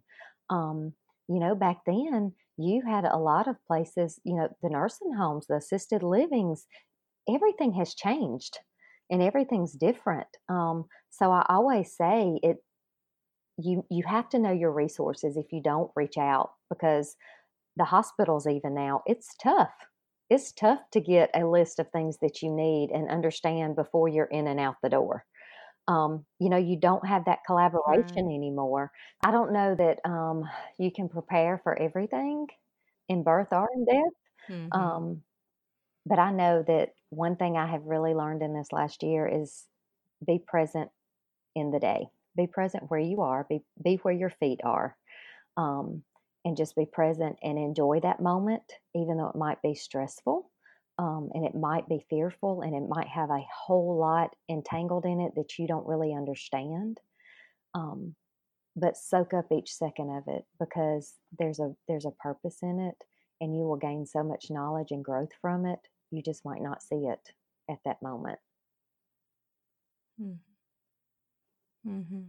Um, 0.52 0.94
you 1.28 1.40
know, 1.40 1.56
back 1.56 1.82
then 1.88 2.34
you 2.58 2.84
had 2.86 3.04
a 3.04 3.18
lot 3.18 3.48
of 3.48 3.64
places, 3.66 4.20
you 4.24 4.36
know, 4.36 4.48
the 4.62 4.70
nursing 4.70 5.14
homes, 5.14 5.48
the 5.48 5.56
assisted 5.56 6.04
livings, 6.04 6.68
everything 7.28 7.74
has 7.74 7.96
changed 7.96 8.60
and 9.14 9.22
everything's 9.22 9.74
different. 9.74 10.28
Um, 10.50 10.86
so 11.12 11.32
I 11.32 11.46
always 11.48 11.96
say 11.96 12.40
it 12.42 12.58
you 13.60 13.86
you 13.92 14.04
have 14.08 14.28
to 14.30 14.40
know 14.40 14.52
your 14.52 14.72
resources 14.72 15.38
if 15.38 15.52
you 15.52 15.62
don't 15.62 15.92
reach 15.96 16.18
out 16.18 16.54
because 16.70 17.16
the 17.78 17.84
hospitals 17.84 18.48
even 18.48 18.74
now 18.74 19.04
it's 19.06 19.36
tough 19.42 19.74
it's 20.32 20.52
tough 20.52 20.80
to 20.92 21.00
get 21.00 21.30
a 21.36 21.46
list 21.46 21.78
of 21.78 21.88
things 21.92 22.18
that 22.24 22.42
you 22.42 22.50
need 22.50 22.90
and 22.90 23.12
understand 23.12 23.76
before 23.76 24.08
you're 24.08 24.26
in 24.26 24.48
and 24.48 24.60
out 24.60 24.78
the 24.82 24.90
door 24.90 25.24
um, 25.88 26.26
you 26.40 26.50
know 26.50 26.58
you 26.58 26.80
don't 26.80 27.06
have 27.06 27.26
that 27.26 27.46
collaboration 27.46 28.26
right. 28.26 28.36
anymore 28.36 28.92
i 29.24 29.30
don't 29.30 29.54
know 29.54 29.76
that 29.76 30.00
um, 30.04 30.44
you 30.80 30.92
can 30.92 31.08
prepare 31.08 31.62
for 31.64 31.80
everything 31.80 32.48
in 33.08 33.22
birth 33.22 33.50
or 33.52 33.70
in 33.76 33.86
death 33.86 34.50
mm-hmm. 34.50 34.74
um, 34.74 35.22
but 36.06 36.20
i 36.20 36.32
know 36.32 36.64
that 36.66 36.90
one 37.10 37.36
thing 37.36 37.58
i 37.58 37.68
have 37.68 37.84
really 37.86 38.14
learned 38.14 38.42
in 38.42 38.54
this 38.54 38.72
last 38.72 39.04
year 39.04 39.28
is 39.28 39.66
be 40.26 40.40
present 40.40 40.90
in 41.56 41.72
the 41.72 41.80
day. 41.80 42.08
Be 42.36 42.48
present 42.48 42.90
where 42.90 43.00
you 43.00 43.22
are 43.22 43.46
be 43.48 43.62
be 43.84 43.98
where 43.98 44.14
your 44.14 44.32
feet 44.32 44.60
are 44.64 44.98
um, 45.56 46.02
and 46.44 46.58
just 46.58 46.76
be 46.76 46.86
present 46.86 47.38
and 47.44 47.60
enjoy 47.60 48.00
that 48.02 48.20
moment 48.20 48.64
even 48.96 49.18
though 49.18 49.28
it 49.28 49.36
might 49.36 49.62
be 49.62 49.76
stressful 49.76 50.50
um, 50.98 51.30
and 51.36 51.46
it 51.46 51.54
might 51.54 51.88
be 51.88 52.04
fearful 52.10 52.62
and 52.62 52.74
it 52.74 52.90
might 52.90 53.08
have 53.08 53.30
a 53.30 53.46
whole 53.56 54.00
lot 54.00 54.36
entangled 54.50 55.06
in 55.06 55.20
it 55.20 55.34
that 55.36 55.60
you 55.60 55.68
don't 55.68 55.86
really 55.86 56.12
understand 56.12 57.00
um, 57.76 58.16
but 58.76 58.98
soak 58.98 59.36
up 59.36 59.52
each 59.52 59.72
second 59.72 60.10
of 60.10 60.24
it 60.28 60.44
because 60.60 61.14
there's 61.38 61.60
a 61.60 61.72
there's 61.88 62.06
a 62.06 62.12
purpose 62.20 62.58
in 62.64 62.80
it 62.80 62.98
and 63.42 63.56
you 63.56 63.62
will 63.62 63.78
gain 63.78 64.08
so 64.08 64.24
much 64.24 64.48
knowledge 64.50 64.90
and 64.90 65.06
growth 65.06 65.34
from 65.40 65.68
it 65.68 65.88
you 66.14 66.22
just 66.22 66.46
might 66.46 66.62
not 66.62 66.82
see 66.84 67.08
it 67.08 67.32
at 67.70 67.80
that 67.86 68.02
moment 68.02 68.40
hmm 70.20 70.34
Mm-hmm. 71.88 72.22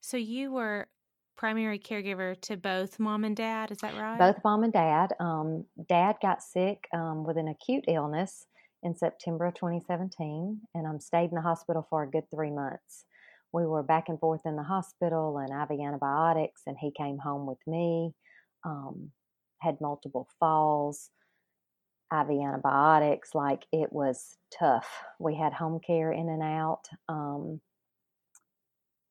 So 0.00 0.16
you 0.16 0.52
were 0.52 0.88
primary 1.36 1.78
caregiver 1.78 2.40
to 2.42 2.56
both 2.56 2.98
mom 2.98 3.24
and 3.24 3.36
dad, 3.36 3.70
is 3.70 3.78
that 3.78 3.96
right? 3.96 4.18
Both 4.18 4.44
mom 4.44 4.62
and 4.62 4.72
dad. 4.72 5.12
Um, 5.18 5.64
dad 5.88 6.16
got 6.22 6.42
sick 6.42 6.86
um, 6.94 7.24
with 7.24 7.36
an 7.36 7.48
acute 7.48 7.84
illness 7.88 8.46
in 8.82 8.94
September 8.94 9.46
of 9.46 9.54
2017 9.54 10.60
and 10.74 10.86
um, 10.86 11.00
stayed 11.00 11.30
in 11.30 11.34
the 11.34 11.40
hospital 11.40 11.86
for 11.88 12.02
a 12.02 12.10
good 12.10 12.24
three 12.34 12.50
months. 12.50 13.04
We 13.52 13.66
were 13.66 13.82
back 13.82 14.08
and 14.08 14.18
forth 14.20 14.42
in 14.44 14.56
the 14.56 14.62
hospital 14.62 15.38
and 15.38 15.50
IV 15.50 15.80
antibiotics, 15.80 16.62
and 16.66 16.76
he 16.78 16.92
came 16.96 17.18
home 17.18 17.46
with 17.46 17.58
me. 17.66 18.12
Um, 18.64 19.10
had 19.60 19.80
multiple 19.80 20.28
falls, 20.38 21.10
IV 22.12 22.30
antibiotics. 22.30 23.34
Like 23.34 23.66
it 23.72 23.92
was 23.92 24.36
tough. 24.56 24.88
We 25.18 25.36
had 25.36 25.52
home 25.52 25.80
care 25.80 26.12
in 26.12 26.28
and 26.28 26.42
out. 26.42 26.88
Um, 27.08 27.60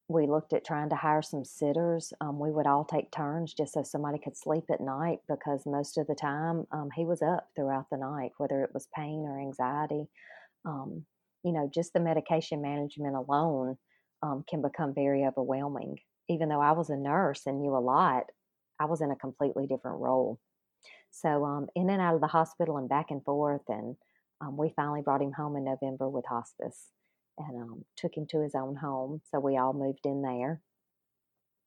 we 0.09 0.25
looked 0.25 0.53
at 0.53 0.65
trying 0.65 0.89
to 0.89 0.95
hire 0.95 1.21
some 1.21 1.45
sitters. 1.45 2.11
Um, 2.19 2.39
we 2.39 2.51
would 2.51 2.65
all 2.65 2.83
take 2.83 3.11
turns 3.11 3.53
just 3.53 3.73
so 3.73 3.83
somebody 3.83 4.17
could 4.17 4.35
sleep 4.35 4.63
at 4.71 4.81
night 4.81 5.19
because 5.29 5.67
most 5.67 5.99
of 5.99 6.07
the 6.07 6.15
time 6.15 6.65
um, 6.71 6.89
he 6.95 7.05
was 7.05 7.21
up 7.21 7.47
throughout 7.55 7.85
the 7.91 7.97
night, 7.97 8.31
whether 8.37 8.63
it 8.63 8.71
was 8.73 8.87
pain 8.95 9.23
or 9.27 9.39
anxiety. 9.39 10.07
Um, 10.65 11.05
you 11.43 11.53
know, 11.53 11.69
just 11.71 11.93
the 11.93 11.99
medication 11.99 12.59
management 12.61 13.15
alone 13.15 13.77
um, 14.23 14.43
can 14.49 14.63
become 14.63 14.95
very 14.95 15.25
overwhelming. 15.25 15.99
Even 16.27 16.49
though 16.49 16.61
I 16.61 16.71
was 16.71 16.89
a 16.89 16.97
nurse 16.97 17.43
and 17.45 17.59
knew 17.59 17.75
a 17.75 17.79
lot, 17.79 18.25
I 18.79 18.85
was 18.85 19.01
in 19.01 19.11
a 19.11 19.15
completely 19.15 19.67
different 19.67 19.99
role. 19.99 20.39
So, 21.11 21.43
um, 21.45 21.67
in 21.75 21.89
and 21.89 22.01
out 22.01 22.15
of 22.15 22.21
the 22.21 22.27
hospital 22.27 22.77
and 22.77 22.87
back 22.87 23.11
and 23.11 23.23
forth, 23.23 23.67
and 23.67 23.95
um, 24.41 24.57
we 24.57 24.69
finally 24.75 25.01
brought 25.01 25.21
him 25.21 25.31
home 25.31 25.55
in 25.55 25.63
November 25.65 26.07
with 26.07 26.25
hospice 26.25 26.91
and 27.37 27.61
um, 27.61 27.85
took 27.95 28.15
him 28.15 28.25
to 28.27 28.41
his 28.41 28.55
own 28.55 28.75
home. 28.75 29.21
So 29.31 29.39
we 29.39 29.57
all 29.57 29.73
moved 29.73 30.05
in 30.05 30.21
there. 30.21 30.61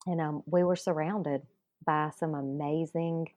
And 0.07 0.21
um, 0.21 0.43
we 0.47 0.65
were 0.65 0.77
surrounded 0.77 1.43
by 1.87 2.11
some 2.17 2.35
amazing 2.35 3.29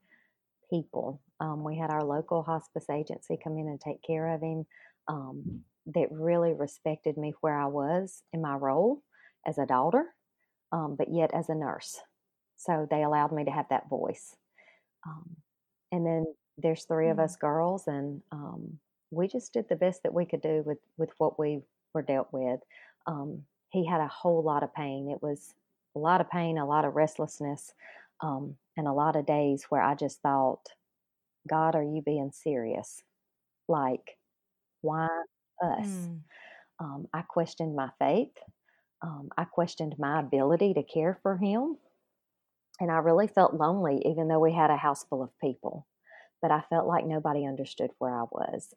people. 0.70 1.22
Um, 1.40 1.64
we 1.64 1.78
had 1.78 1.92
our 1.92 2.04
local 2.04 2.44
hospice 2.44 2.90
agency 2.90 3.38
come 3.42 3.58
in 3.58 3.68
and 3.68 3.80
take 3.80 4.02
care 4.02 4.34
of 4.34 4.42
him 4.42 4.66
um, 5.08 5.62
that 5.88 6.12
really 6.12 6.54
respected 6.54 7.18
me 7.18 7.34
where 7.42 7.58
I 7.58 7.68
was 7.68 8.24
in 8.34 8.42
my 8.42 8.56
role 8.56 9.04
as 9.46 9.58
a 9.58 9.66
daughter, 9.66 10.06
but 10.72 11.08
yet 11.12 11.32
as 11.34 11.50
a 11.50 11.56
nurse. 11.56 12.00
So 12.58 12.88
they 12.90 13.04
allowed 13.04 13.32
me 13.32 13.46
to 13.46 13.52
have 13.52 13.68
that 13.70 13.90
voice. 13.90 14.36
Um, 15.06 15.36
and 15.92 16.06
then 16.06 16.26
there's 16.58 16.86
3 16.86 17.06
mm-hmm. 17.06 17.12
of 17.12 17.20
us 17.20 17.36
girls, 17.36 17.88
and 17.88 18.22
we 19.12 19.28
just 19.28 19.54
did 19.54 19.68
the 19.70 19.76
best 19.76 20.04
that 20.04 20.14
we 20.14 20.26
could 20.26 20.42
do 20.42 20.64
with, 20.66 20.80
with 20.98 21.12
what 21.18 21.40
we 21.40 21.62
were 21.94 22.02
dealt 22.02 22.28
with. 22.32 22.60
Um, 23.08 23.44
he 23.70 23.86
had 23.86 24.02
a 24.02 24.08
whole 24.08 24.44
lot 24.44 24.64
of 24.64 24.74
pain. 24.74 25.10
It 25.10 25.22
was 25.22 25.54
a 25.96 26.00
lot 26.00 26.22
of 26.22 26.30
pain, 26.30 26.58
a 26.58 26.66
lot 26.66 26.86
of 26.86 26.96
restlessness, 26.96 27.74
um, 28.22 28.56
and 28.78 28.88
a 28.88 28.94
lot 28.94 29.16
of 29.16 29.26
days 29.26 29.66
where 29.70 29.82
I 29.82 29.96
just 29.96 30.22
thought, 30.22 30.70
God, 31.48 31.76
are 31.76 31.84
you 31.84 32.02
being 32.06 32.32
serious? 32.34 33.04
Like, 33.68 34.18
why 34.82 35.08
us? 35.64 35.88
Mm. 35.88 36.20
Um, 36.80 37.08
I 37.14 37.22
questioned 37.22 37.76
my 37.76 37.90
faith. 38.00 38.38
Um, 39.02 39.30
I 39.38 39.46
questioned 39.46 39.96
my 39.98 40.20
ability 40.20 40.74
to 40.74 40.84
care 40.84 41.20
for 41.22 41.38
him. 41.38 41.78
And 42.80 42.92
I 42.92 42.98
really 42.98 43.28
felt 43.28 43.54
lonely, 43.54 44.02
even 44.06 44.28
though 44.28 44.40
we 44.40 44.54
had 44.54 44.70
a 44.70 44.78
house 44.78 45.06
full 45.06 45.24
of 45.24 45.38
people. 45.40 45.88
But 46.42 46.52
I 46.52 46.64
felt 46.70 46.88
like 46.88 47.06
nobody 47.06 47.46
understood 47.46 47.92
where 47.98 48.14
I 48.14 48.24
was. 48.24 48.74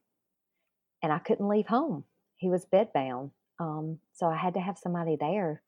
And 1.02 1.12
I 1.12 1.18
couldn't 1.18 1.48
leave 1.48 1.66
home 1.66 2.04
he 2.38 2.48
was 2.48 2.64
bedbound. 2.64 3.32
Um, 3.60 3.98
so 4.14 4.26
I 4.26 4.36
had 4.36 4.54
to 4.54 4.60
have 4.60 4.78
somebody 4.78 5.16
there 5.20 5.62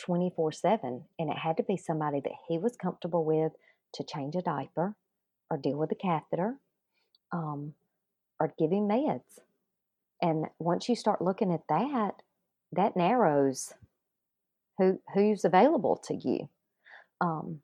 24 0.00 0.52
7. 0.52 1.02
And 1.18 1.30
it 1.30 1.38
had 1.38 1.56
to 1.56 1.62
be 1.62 1.76
somebody 1.76 2.20
that 2.20 2.32
he 2.48 2.58
was 2.58 2.76
comfortable 2.76 3.24
with 3.24 3.52
to 3.94 4.04
change 4.04 4.36
a 4.36 4.42
diaper 4.42 4.94
or 5.50 5.56
deal 5.56 5.76
with 5.76 5.90
a 5.90 5.96
catheter 5.96 6.58
um, 7.32 7.74
or 8.38 8.54
give 8.58 8.70
him 8.70 8.88
meds. 8.88 9.40
And 10.20 10.46
once 10.58 10.88
you 10.88 10.94
start 10.94 11.20
looking 11.20 11.52
at 11.52 11.66
that, 11.68 12.22
that 12.70 12.96
narrows 12.96 13.72
who 14.78 15.00
who's 15.14 15.44
available 15.44 15.96
to 16.04 16.14
you. 16.14 16.48
Um, 17.22 17.60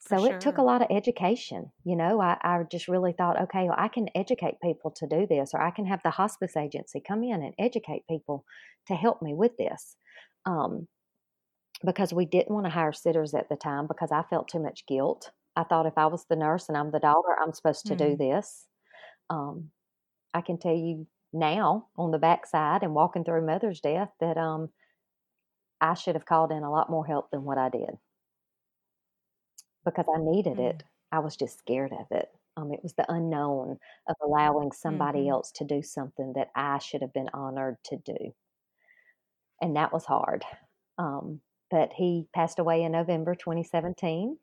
so 0.00 0.18
sure. 0.18 0.34
it 0.34 0.40
took 0.40 0.58
a 0.58 0.62
lot 0.62 0.82
of 0.82 0.88
education. 0.90 1.72
You 1.84 1.96
know, 1.96 2.20
I, 2.20 2.36
I 2.42 2.62
just 2.70 2.88
really 2.88 3.12
thought, 3.12 3.40
okay, 3.42 3.64
well, 3.64 3.76
I 3.76 3.88
can 3.88 4.08
educate 4.14 4.60
people 4.62 4.92
to 4.92 5.06
do 5.06 5.26
this, 5.28 5.50
or 5.54 5.60
I 5.60 5.70
can 5.70 5.86
have 5.86 6.00
the 6.04 6.10
hospice 6.10 6.56
agency 6.56 7.02
come 7.06 7.24
in 7.24 7.42
and 7.42 7.54
educate 7.58 8.06
people 8.08 8.44
to 8.86 8.94
help 8.94 9.20
me 9.22 9.34
with 9.34 9.56
this. 9.56 9.96
Um, 10.46 10.86
because 11.84 12.12
we 12.12 12.24
didn't 12.24 12.54
want 12.54 12.66
to 12.66 12.70
hire 12.70 12.92
sitters 12.92 13.34
at 13.34 13.48
the 13.48 13.56
time 13.56 13.86
because 13.86 14.10
I 14.10 14.22
felt 14.22 14.48
too 14.48 14.60
much 14.60 14.86
guilt. 14.86 15.30
I 15.56 15.64
thought 15.64 15.86
if 15.86 15.96
I 15.96 16.06
was 16.06 16.24
the 16.28 16.36
nurse 16.36 16.68
and 16.68 16.76
I'm 16.76 16.90
the 16.90 16.98
daughter, 16.98 17.36
I'm 17.40 17.52
supposed 17.52 17.86
to 17.86 17.94
mm-hmm. 17.94 18.10
do 18.10 18.16
this. 18.16 18.66
Um, 19.30 19.70
I 20.34 20.40
can 20.40 20.58
tell 20.58 20.74
you 20.74 21.06
now 21.32 21.86
on 21.96 22.10
the 22.10 22.18
backside 22.18 22.82
and 22.82 22.94
walking 22.94 23.24
through 23.24 23.46
mother's 23.46 23.80
death 23.80 24.10
that 24.20 24.36
um, 24.36 24.70
I 25.80 25.94
should 25.94 26.14
have 26.14 26.26
called 26.26 26.50
in 26.50 26.62
a 26.62 26.70
lot 26.70 26.90
more 26.90 27.06
help 27.06 27.30
than 27.30 27.44
what 27.44 27.58
I 27.58 27.68
did 27.68 27.90
because 29.90 30.06
I 30.14 30.18
needed 30.20 30.54
mm-hmm. 30.54 30.78
it. 30.78 30.82
I 31.12 31.20
was 31.20 31.36
just 31.36 31.58
scared 31.58 31.92
of 31.92 32.06
it. 32.10 32.28
Um, 32.56 32.72
it 32.72 32.80
was 32.82 32.94
the 32.94 33.10
unknown 33.10 33.78
of 34.08 34.16
allowing 34.22 34.72
somebody 34.72 35.20
mm-hmm. 35.20 35.30
else 35.30 35.52
to 35.52 35.64
do 35.64 35.82
something 35.82 36.32
that 36.34 36.48
I 36.54 36.78
should 36.78 37.02
have 37.02 37.12
been 37.12 37.30
honored 37.32 37.76
to 37.86 37.96
do. 37.96 38.34
And 39.60 39.76
that 39.76 39.92
was 39.92 40.04
hard. 40.04 40.44
Um, 40.98 41.40
but 41.70 41.92
he 41.94 42.26
passed 42.34 42.58
away 42.58 42.82
in 42.82 42.92
November 42.92 43.34
2017. 43.34 44.36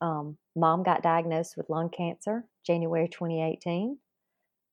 Um, 0.00 0.36
mom 0.54 0.82
got 0.82 1.02
diagnosed 1.02 1.56
with 1.56 1.70
lung 1.70 1.90
cancer 1.90 2.44
January 2.66 3.08
2018. 3.08 3.98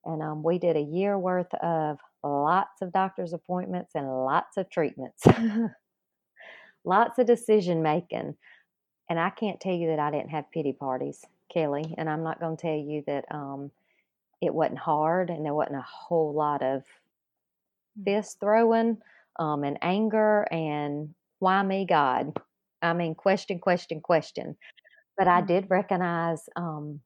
And 0.05 0.21
um, 0.21 0.43
we 0.43 0.59
did 0.59 0.75
a 0.75 0.81
year 0.81 1.17
worth 1.17 1.53
of 1.55 1.97
lots 2.23 2.81
of 2.81 2.91
doctor's 2.91 3.33
appointments 3.33 3.91
and 3.95 4.07
lots 4.07 4.57
of 4.57 4.69
treatments, 4.69 5.23
lots 6.85 7.17
of 7.19 7.25
decision 7.25 7.81
making. 7.81 8.35
And 9.09 9.19
I 9.19 9.29
can't 9.29 9.59
tell 9.59 9.73
you 9.73 9.89
that 9.89 9.99
I 9.99 10.11
didn't 10.11 10.31
have 10.31 10.51
pity 10.51 10.73
parties, 10.73 11.23
Kelly. 11.53 11.93
And 11.97 12.09
I'm 12.09 12.23
not 12.23 12.39
going 12.39 12.57
to 12.57 12.61
tell 12.61 12.75
you 12.75 13.03
that 13.07 13.25
um, 13.31 13.71
it 14.41 14.53
wasn't 14.53 14.79
hard 14.79 15.29
and 15.29 15.45
there 15.45 15.53
wasn't 15.53 15.77
a 15.77 15.85
whole 15.87 16.33
lot 16.33 16.63
of 16.63 16.83
hmm. 17.97 18.03
fist 18.03 18.39
throwing 18.39 18.97
um, 19.39 19.63
and 19.63 19.77
anger 19.81 20.47
and 20.51 21.13
why 21.39 21.61
me, 21.61 21.85
God? 21.85 22.37
I 22.81 22.93
mean, 22.93 23.15
question, 23.15 23.59
question, 23.59 23.99
question. 23.99 24.55
But 25.17 25.27
I 25.27 25.41
did 25.41 25.69
recognize, 25.69 26.47
um, 26.55 27.01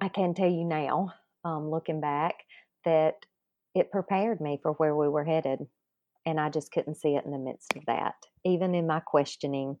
I 0.00 0.08
can 0.08 0.34
tell 0.34 0.48
you 0.48 0.64
now, 0.64 1.14
um, 1.44 1.70
looking 1.70 2.00
back, 2.00 2.34
that 2.84 3.16
it 3.74 3.90
prepared 3.90 4.40
me 4.40 4.58
for 4.62 4.72
where 4.72 4.94
we 4.94 5.08
were 5.08 5.24
headed. 5.24 5.66
And 6.26 6.38
I 6.38 6.50
just 6.50 6.72
couldn't 6.72 6.96
see 6.96 7.16
it 7.16 7.24
in 7.24 7.30
the 7.30 7.38
midst 7.38 7.76
of 7.76 7.86
that. 7.86 8.14
Even 8.44 8.74
in 8.74 8.86
my 8.86 9.00
questioning, 9.00 9.78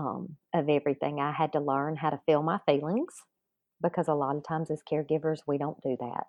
um, 0.00 0.36
of 0.54 0.68
everything. 0.68 1.20
I 1.20 1.32
had 1.32 1.52
to 1.52 1.60
learn 1.60 1.96
how 1.96 2.10
to 2.10 2.20
feel 2.26 2.42
my 2.42 2.58
feelings. 2.66 3.14
because 3.82 4.08
a 4.08 4.14
lot 4.14 4.36
of 4.36 4.44
times 4.44 4.70
as 4.70 4.82
caregivers, 4.90 5.40
we 5.46 5.58
don't 5.58 5.82
do 5.82 5.96
that. 6.00 6.26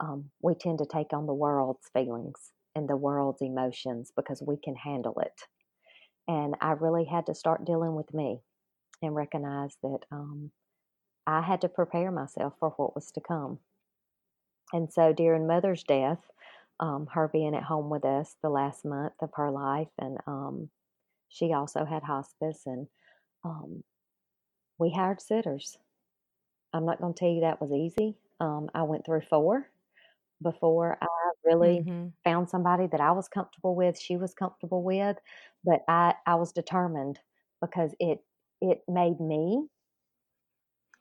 Um, 0.00 0.30
we 0.42 0.54
tend 0.54 0.78
to 0.78 0.86
take 0.86 1.12
on 1.12 1.26
the 1.26 1.34
world's 1.34 1.88
feelings 1.92 2.52
and 2.74 2.88
the 2.88 2.96
world's 2.96 3.42
emotions 3.42 4.12
because 4.16 4.42
we 4.42 4.56
can 4.56 4.74
handle 4.76 5.18
it. 5.20 5.42
And 6.28 6.54
I 6.60 6.72
really 6.72 7.04
had 7.04 7.26
to 7.26 7.34
start 7.34 7.64
dealing 7.64 7.94
with 7.94 8.12
me 8.14 8.40
and 9.02 9.14
recognize 9.14 9.76
that 9.82 10.00
um, 10.10 10.50
I 11.26 11.42
had 11.42 11.60
to 11.62 11.68
prepare 11.68 12.10
myself 12.10 12.54
for 12.58 12.70
what 12.70 12.94
was 12.94 13.10
to 13.12 13.20
come. 13.20 13.58
And 14.72 14.92
so 14.92 15.12
during 15.12 15.46
Mother's 15.46 15.84
death, 15.84 16.20
um, 16.80 17.08
her 17.12 17.28
being 17.28 17.54
at 17.54 17.64
home 17.64 17.90
with 17.90 18.04
us 18.04 18.36
the 18.42 18.50
last 18.50 18.84
month 18.84 19.14
of 19.20 19.30
her 19.34 19.50
life, 19.50 19.88
and 19.98 20.18
um, 20.26 20.70
she 21.32 21.52
also 21.52 21.84
had 21.84 22.02
hospice, 22.02 22.62
and 22.66 22.86
um, 23.44 23.82
we 24.78 24.92
hired 24.92 25.20
sitters. 25.20 25.78
I'm 26.72 26.86
not 26.86 27.00
going 27.00 27.14
to 27.14 27.18
tell 27.18 27.28
you 27.28 27.40
that 27.42 27.60
was 27.60 27.72
easy. 27.72 28.16
Um, 28.40 28.68
I 28.74 28.82
went 28.82 29.04
through 29.04 29.22
four 29.28 29.68
before 30.42 30.98
I 31.00 31.06
really 31.44 31.84
mm-hmm. 31.86 32.08
found 32.24 32.50
somebody 32.50 32.86
that 32.88 33.00
I 33.00 33.12
was 33.12 33.28
comfortable 33.28 33.74
with, 33.74 33.98
she 33.98 34.16
was 34.16 34.34
comfortable 34.34 34.82
with, 34.82 35.16
but 35.64 35.80
I, 35.88 36.14
I 36.26 36.34
was 36.34 36.52
determined 36.52 37.18
because 37.60 37.94
it 38.00 38.18
it 38.60 38.82
made 38.88 39.20
me 39.20 39.66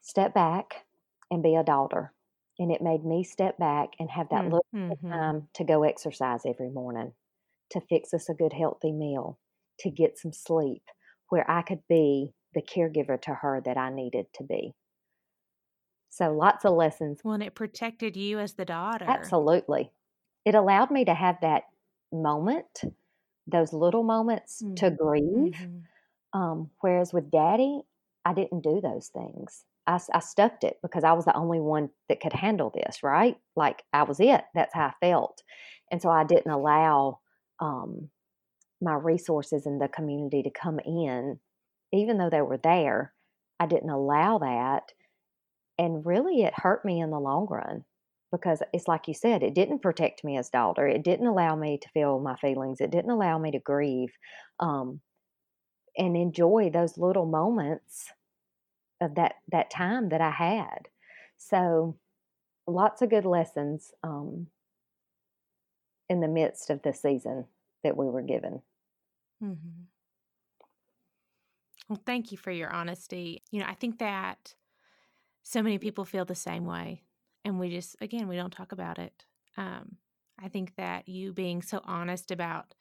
step 0.01 0.33
back 0.33 0.85
and 1.29 1.43
be 1.43 1.55
a 1.55 1.63
daughter. 1.63 2.13
And 2.59 2.71
it 2.71 2.81
made 2.81 3.03
me 3.05 3.23
step 3.23 3.57
back 3.57 3.89
and 3.99 4.09
have 4.09 4.29
that 4.29 4.43
mm, 4.43 4.51
little 4.51 4.65
mm-hmm. 4.75 5.09
time 5.09 5.47
to 5.55 5.63
go 5.63 5.83
exercise 5.83 6.41
every 6.45 6.69
morning, 6.69 7.13
to 7.71 7.81
fix 7.81 8.13
us 8.13 8.29
a 8.29 8.33
good, 8.33 8.53
healthy 8.53 8.91
meal, 8.91 9.39
to 9.81 9.89
get 9.89 10.17
some 10.17 10.33
sleep, 10.33 10.83
where 11.29 11.49
I 11.49 11.61
could 11.61 11.81
be 11.87 12.33
the 12.53 12.61
caregiver 12.61 13.21
to 13.21 13.33
her 13.33 13.61
that 13.65 13.77
I 13.77 13.89
needed 13.89 14.25
to 14.35 14.43
be. 14.43 14.73
So 16.09 16.31
lots 16.33 16.65
of 16.65 16.73
lessons. 16.73 17.21
Well, 17.23 17.35
and 17.35 17.43
it 17.43 17.55
protected 17.55 18.17
you 18.17 18.39
as 18.39 18.53
the 18.53 18.65
daughter. 18.65 19.05
Absolutely. 19.07 19.91
It 20.45 20.55
allowed 20.55 20.91
me 20.91 21.05
to 21.05 21.13
have 21.13 21.37
that 21.41 21.63
moment, 22.11 22.81
those 23.47 23.71
little 23.71 24.03
moments 24.03 24.61
mm-hmm. 24.61 24.73
to 24.75 24.91
grieve. 24.91 25.53
Mm-hmm. 25.53 26.39
Um, 26.39 26.69
whereas 26.81 27.13
with 27.13 27.31
daddy, 27.31 27.81
I 28.25 28.33
didn't 28.33 28.61
do 28.61 28.81
those 28.81 29.07
things. 29.07 29.63
I, 29.87 29.99
I 30.13 30.19
stuffed 30.19 30.63
it 30.63 30.77
because 30.81 31.03
I 31.03 31.13
was 31.13 31.25
the 31.25 31.35
only 31.35 31.59
one 31.59 31.89
that 32.09 32.21
could 32.21 32.33
handle 32.33 32.71
this, 32.73 33.03
right? 33.03 33.37
Like 33.55 33.83
I 33.93 34.03
was 34.03 34.19
it. 34.19 34.43
That's 34.53 34.73
how 34.73 34.87
I 34.87 34.93
felt. 35.05 35.43
And 35.91 36.01
so 36.01 36.09
I 36.09 36.23
didn't 36.23 36.51
allow 36.51 37.19
um, 37.59 38.09
my 38.81 38.93
resources 38.93 39.65
in 39.65 39.79
the 39.79 39.87
community 39.87 40.43
to 40.43 40.49
come 40.49 40.79
in, 40.79 41.39
even 41.93 42.17
though 42.17 42.29
they 42.29 42.41
were 42.41 42.57
there. 42.57 43.13
I 43.59 43.67
didn't 43.67 43.89
allow 43.89 44.39
that. 44.39 44.91
And 45.77 46.05
really, 46.05 46.43
it 46.43 46.53
hurt 46.55 46.83
me 46.83 46.99
in 46.99 47.11
the 47.11 47.19
long 47.19 47.47
run 47.49 47.85
because 48.31 48.61
it's 48.73 48.87
like 48.87 49.07
you 49.07 49.13
said, 49.13 49.43
it 49.43 49.53
didn't 49.53 49.81
protect 49.81 50.23
me 50.23 50.37
as 50.37 50.49
daughter. 50.49 50.87
It 50.87 51.03
didn't 51.03 51.27
allow 51.27 51.55
me 51.55 51.77
to 51.81 51.89
feel 51.89 52.19
my 52.19 52.35
feelings. 52.37 52.79
It 52.79 52.91
didn't 52.91 53.11
allow 53.11 53.37
me 53.37 53.51
to 53.51 53.59
grieve 53.59 54.11
um, 54.59 55.01
and 55.97 56.15
enjoy 56.15 56.69
those 56.71 56.97
little 56.97 57.25
moments 57.25 58.11
of 59.01 59.15
that 59.15 59.35
that 59.51 59.69
time 59.69 60.09
that 60.09 60.21
I 60.21 60.31
had. 60.31 60.87
So 61.37 61.97
lots 62.67 63.01
of 63.01 63.09
good 63.09 63.25
lessons 63.25 63.91
um, 64.03 64.47
in 66.09 66.21
the 66.21 66.27
midst 66.27 66.69
of 66.69 66.81
the 66.83 66.93
season 66.93 67.45
that 67.83 67.97
we 67.97 68.05
were 68.05 68.21
given. 68.21 68.61
Mm-hmm. 69.43 69.83
Well, 71.89 72.01
thank 72.05 72.31
you 72.31 72.37
for 72.37 72.51
your 72.51 72.69
honesty. 72.69 73.43
You 73.51 73.59
know, 73.59 73.65
I 73.67 73.73
think 73.73 73.99
that 73.99 74.55
so 75.43 75.61
many 75.61 75.77
people 75.77 76.05
feel 76.05 76.25
the 76.25 76.35
same 76.35 76.65
way, 76.65 77.03
and 77.43 77.59
we 77.59 77.69
just 77.69 77.95
again 78.01 78.27
we 78.27 78.35
don't 78.35 78.53
talk 78.53 78.71
about 78.71 78.99
it. 78.99 79.25
Um, 79.57 79.97
I 80.39 80.47
think 80.47 80.75
that 80.75 81.07
you 81.07 81.33
being 81.33 81.61
so 81.61 81.81
honest 81.83 82.31
about 82.31 82.73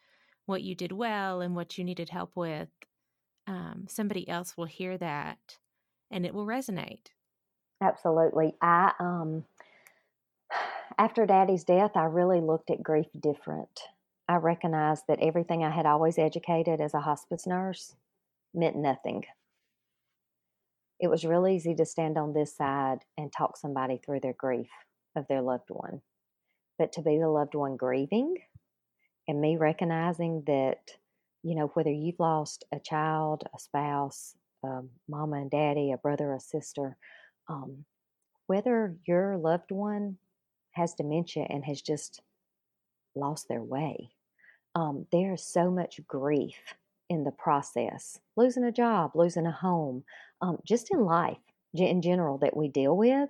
what 0.47 0.63
you 0.63 0.75
did 0.75 0.93
well 0.93 1.41
and 1.41 1.55
what 1.55 1.77
you 1.77 1.85
needed 1.85 2.09
help 2.11 2.37
with, 2.37 2.69
um, 3.47 3.87
somebody 3.89 4.29
else 4.29 4.57
will 4.57 4.67
hear 4.67 4.97
that 4.99 5.59
and 6.11 6.27
it 6.27 6.35
will 6.35 6.47
resonate. 6.47 7.09
Absolutely. 7.81 8.55
I 8.61 8.93
um 8.99 9.45
after 10.99 11.27
daddy's 11.27 11.65
death, 11.65 11.93
I 11.97 12.05
really 12.05 12.41
looked 12.41 12.71
at 12.71 12.83
grief 12.83 13.07
different. 13.19 13.81
I 14.31 14.37
recognized 14.37 15.07
that 15.09 15.19
everything 15.19 15.65
I 15.65 15.71
had 15.71 15.87
always 15.87 16.17
educated 16.17 16.81
as 16.81 16.95
a 16.95 17.01
hospice 17.01 17.49
nurse 17.49 17.97
meant 18.55 18.77
nothing. 18.77 19.25
It 21.01 21.09
was 21.09 21.25
real 21.25 21.49
easy 21.49 21.75
to 21.75 21.85
stand 21.85 22.17
on 22.17 22.33
this 22.33 22.55
side 22.55 23.01
and 23.19 23.33
talk 23.33 23.57
somebody 23.57 23.99
through 23.99 24.21
their 24.21 24.35
grief 24.35 24.69
of 25.17 25.27
their 25.27 25.43
loved 25.43 25.71
one. 25.71 26.03
But 26.79 26.93
to 26.93 27.03
be 27.03 27.19
the 27.19 27.27
loved 27.29 27.57
one 27.57 27.77
grieving 27.77 28.37
and 29.27 29.41
me 29.41 29.57
recognizing 29.57 30.45
that, 30.47 30.93
you 31.43 31.57
know, 31.57 31.73
whether 31.75 31.91
you've 31.91 32.21
lost 32.21 32.63
a 32.73 32.79
child, 32.79 33.43
a 33.53 33.59
spouse, 33.59 34.37
um, 34.63 34.91
mama 35.09 35.39
and 35.39 35.51
daddy, 35.51 35.91
a 35.91 35.99
brother, 35.99 36.33
a 36.35 36.39
sister, 36.39 36.97
um, 37.49 37.85
whether 38.47 38.95
your 39.09 39.37
loved 39.39 39.73
one 39.73 40.19
has 40.71 40.95
dementia 40.95 41.49
and 41.51 41.65
has 41.65 41.83
just 41.83 42.23
lost 43.17 43.49
their 43.49 43.65
way, 43.65 44.13
um, 44.75 45.07
there 45.13 45.35
is 45.35 45.45
so 45.45 45.71
much 45.71 46.01
grief 46.07 46.57
in 47.09 47.25
the 47.25 47.33
process 47.33 48.19
losing 48.37 48.65
a 48.65 48.73
job, 48.73 49.13
losing 49.15 49.47
a 49.47 49.53
home, 49.53 50.05
um, 50.41 50.59
just 50.65 50.93
in 50.93 51.05
life 51.05 51.39
in 51.75 52.03
general 52.03 52.39
that 52.39 52.57
we 52.57 52.69
deal 52.69 52.97
with 52.97 53.29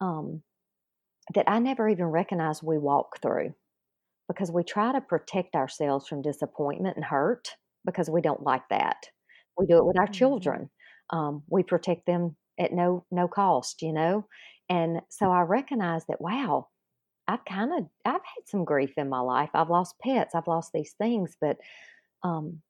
um, 0.00 0.42
that 1.34 1.48
I 1.48 1.58
never 1.58 1.88
even 1.88 2.06
recognize 2.06 2.62
we 2.62 2.78
walk 2.78 3.20
through 3.20 3.54
because 4.28 4.50
we 4.50 4.62
try 4.62 4.92
to 4.92 5.00
protect 5.00 5.54
ourselves 5.54 6.06
from 6.06 6.22
disappointment 6.22 6.96
and 6.96 7.04
hurt 7.04 7.56
because 7.84 8.08
we 8.08 8.20
don't 8.20 8.42
like 8.42 8.68
that. 8.70 9.06
We 9.58 9.66
do 9.66 9.78
it 9.78 9.86
with 9.86 9.98
our 9.98 10.04
mm-hmm. 10.04 10.12
children. 10.12 10.70
Um, 11.10 11.42
we 11.48 11.62
protect 11.62 12.06
them 12.06 12.36
at 12.58 12.72
no 12.72 13.04
no 13.10 13.28
cost, 13.28 13.82
you 13.82 13.92
know. 13.92 14.26
And 14.68 15.00
so 15.10 15.30
I 15.30 15.42
recognize 15.42 16.04
that 16.08 16.20
wow, 16.20 16.68
I've 17.26 17.44
kind 17.44 17.72
of 17.72 17.86
I've 18.04 18.14
had 18.14 18.46
some 18.46 18.64
grief 18.64 18.92
in 18.96 19.08
my 19.08 19.20
life. 19.20 19.50
I've 19.54 19.70
lost 19.70 19.98
pets, 20.00 20.34
I've 20.34 20.46
lost 20.46 20.72
these 20.72 20.94
things, 20.98 21.36
but 21.40 21.56
um, 22.22 22.60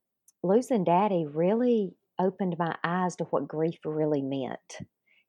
losing 0.43 0.85
daddy 0.85 1.27
really 1.27 1.95
opened 2.21 2.57
my 2.59 2.77
eyes 2.85 3.17
to 3.17 3.25
what 3.25 3.49
grief 3.49 3.79
really 3.85 4.23
meant. 4.23 4.79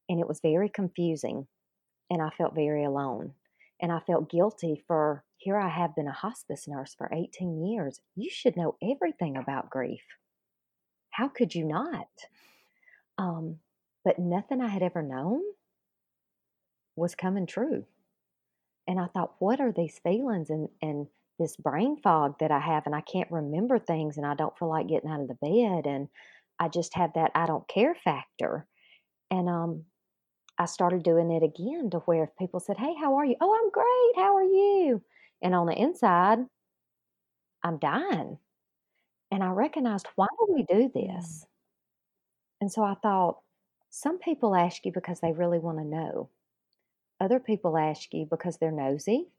And 0.07 0.19
it 0.19 0.27
was 0.27 0.39
very 0.41 0.69
confusing. 0.69 1.47
And 2.09 2.21
I 2.21 2.29
felt 2.37 2.53
very 2.53 2.83
alone. 2.83 3.33
And 3.81 3.91
I 3.91 3.99
felt 3.99 4.29
guilty 4.29 4.83
for 4.87 5.23
here 5.37 5.57
I 5.57 5.69
have 5.69 5.95
been 5.95 6.07
a 6.07 6.13
hospice 6.13 6.67
nurse 6.67 6.95
for 6.97 7.09
18 7.11 7.65
years. 7.65 7.99
You 8.15 8.29
should 8.31 8.55
know 8.55 8.77
everything 8.81 9.35
about 9.35 9.69
grief. 9.69 10.03
How 11.11 11.27
could 11.27 11.53
you 11.55 11.65
not? 11.65 12.07
Um, 13.17 13.57
but 14.03 14.19
nothing 14.19 14.61
I 14.61 14.67
had 14.67 14.83
ever 14.83 15.01
known 15.01 15.41
was 16.95 17.15
coming 17.15 17.45
true. 17.45 17.85
And 18.87 18.99
I 18.99 19.07
thought, 19.07 19.35
what 19.39 19.59
are 19.59 19.71
these 19.71 19.99
feelings 19.99 20.49
and, 20.49 20.69
and 20.81 21.07
this 21.39 21.55
brain 21.55 21.97
fog 22.01 22.35
that 22.39 22.51
I 22.51 22.59
have? 22.59 22.85
And 22.85 22.95
I 22.95 23.01
can't 23.01 23.31
remember 23.31 23.79
things 23.79 24.17
and 24.17 24.25
I 24.25 24.35
don't 24.35 24.57
feel 24.57 24.69
like 24.69 24.87
getting 24.87 25.09
out 25.09 25.21
of 25.21 25.27
the 25.27 25.35
bed. 25.35 25.87
And 25.87 26.07
I 26.59 26.69
just 26.69 26.93
have 26.95 27.13
that 27.15 27.31
I 27.35 27.45
don't 27.45 27.67
care 27.67 27.95
factor. 27.95 28.67
And 29.31 29.49
um, 29.49 29.83
I 30.57 30.65
started 30.65 31.03
doing 31.03 31.31
it 31.31 31.43
again 31.43 31.89
to 31.91 31.99
where 31.99 32.25
if 32.25 32.37
people 32.37 32.59
said, 32.59 32.77
Hey, 32.77 32.93
how 32.99 33.15
are 33.15 33.25
you? 33.25 33.35
Oh, 33.41 33.53
I'm 33.55 33.71
great. 33.71 34.23
How 34.23 34.35
are 34.37 34.43
you? 34.43 35.01
And 35.41 35.55
on 35.55 35.67
the 35.67 35.73
inside, 35.73 36.39
I'm 37.63 37.79
dying. 37.79 38.37
And 39.31 39.43
I 39.43 39.49
recognized, 39.49 40.07
why 40.15 40.27
do 40.39 40.53
we 40.53 40.63
do 40.63 40.89
this? 40.93 41.45
And 42.61 42.71
so 42.71 42.83
I 42.83 42.95
thought, 42.95 43.39
some 43.89 44.19
people 44.19 44.55
ask 44.55 44.85
you 44.85 44.91
because 44.91 45.19
they 45.21 45.31
really 45.31 45.57
want 45.59 45.77
to 45.77 45.85
know. 45.85 46.29
Other 47.25 47.39
people 47.39 47.75
ask 47.75 48.13
you 48.13 48.27
because 48.29 48.57
they're 48.57 48.69
nosy. 48.69 49.29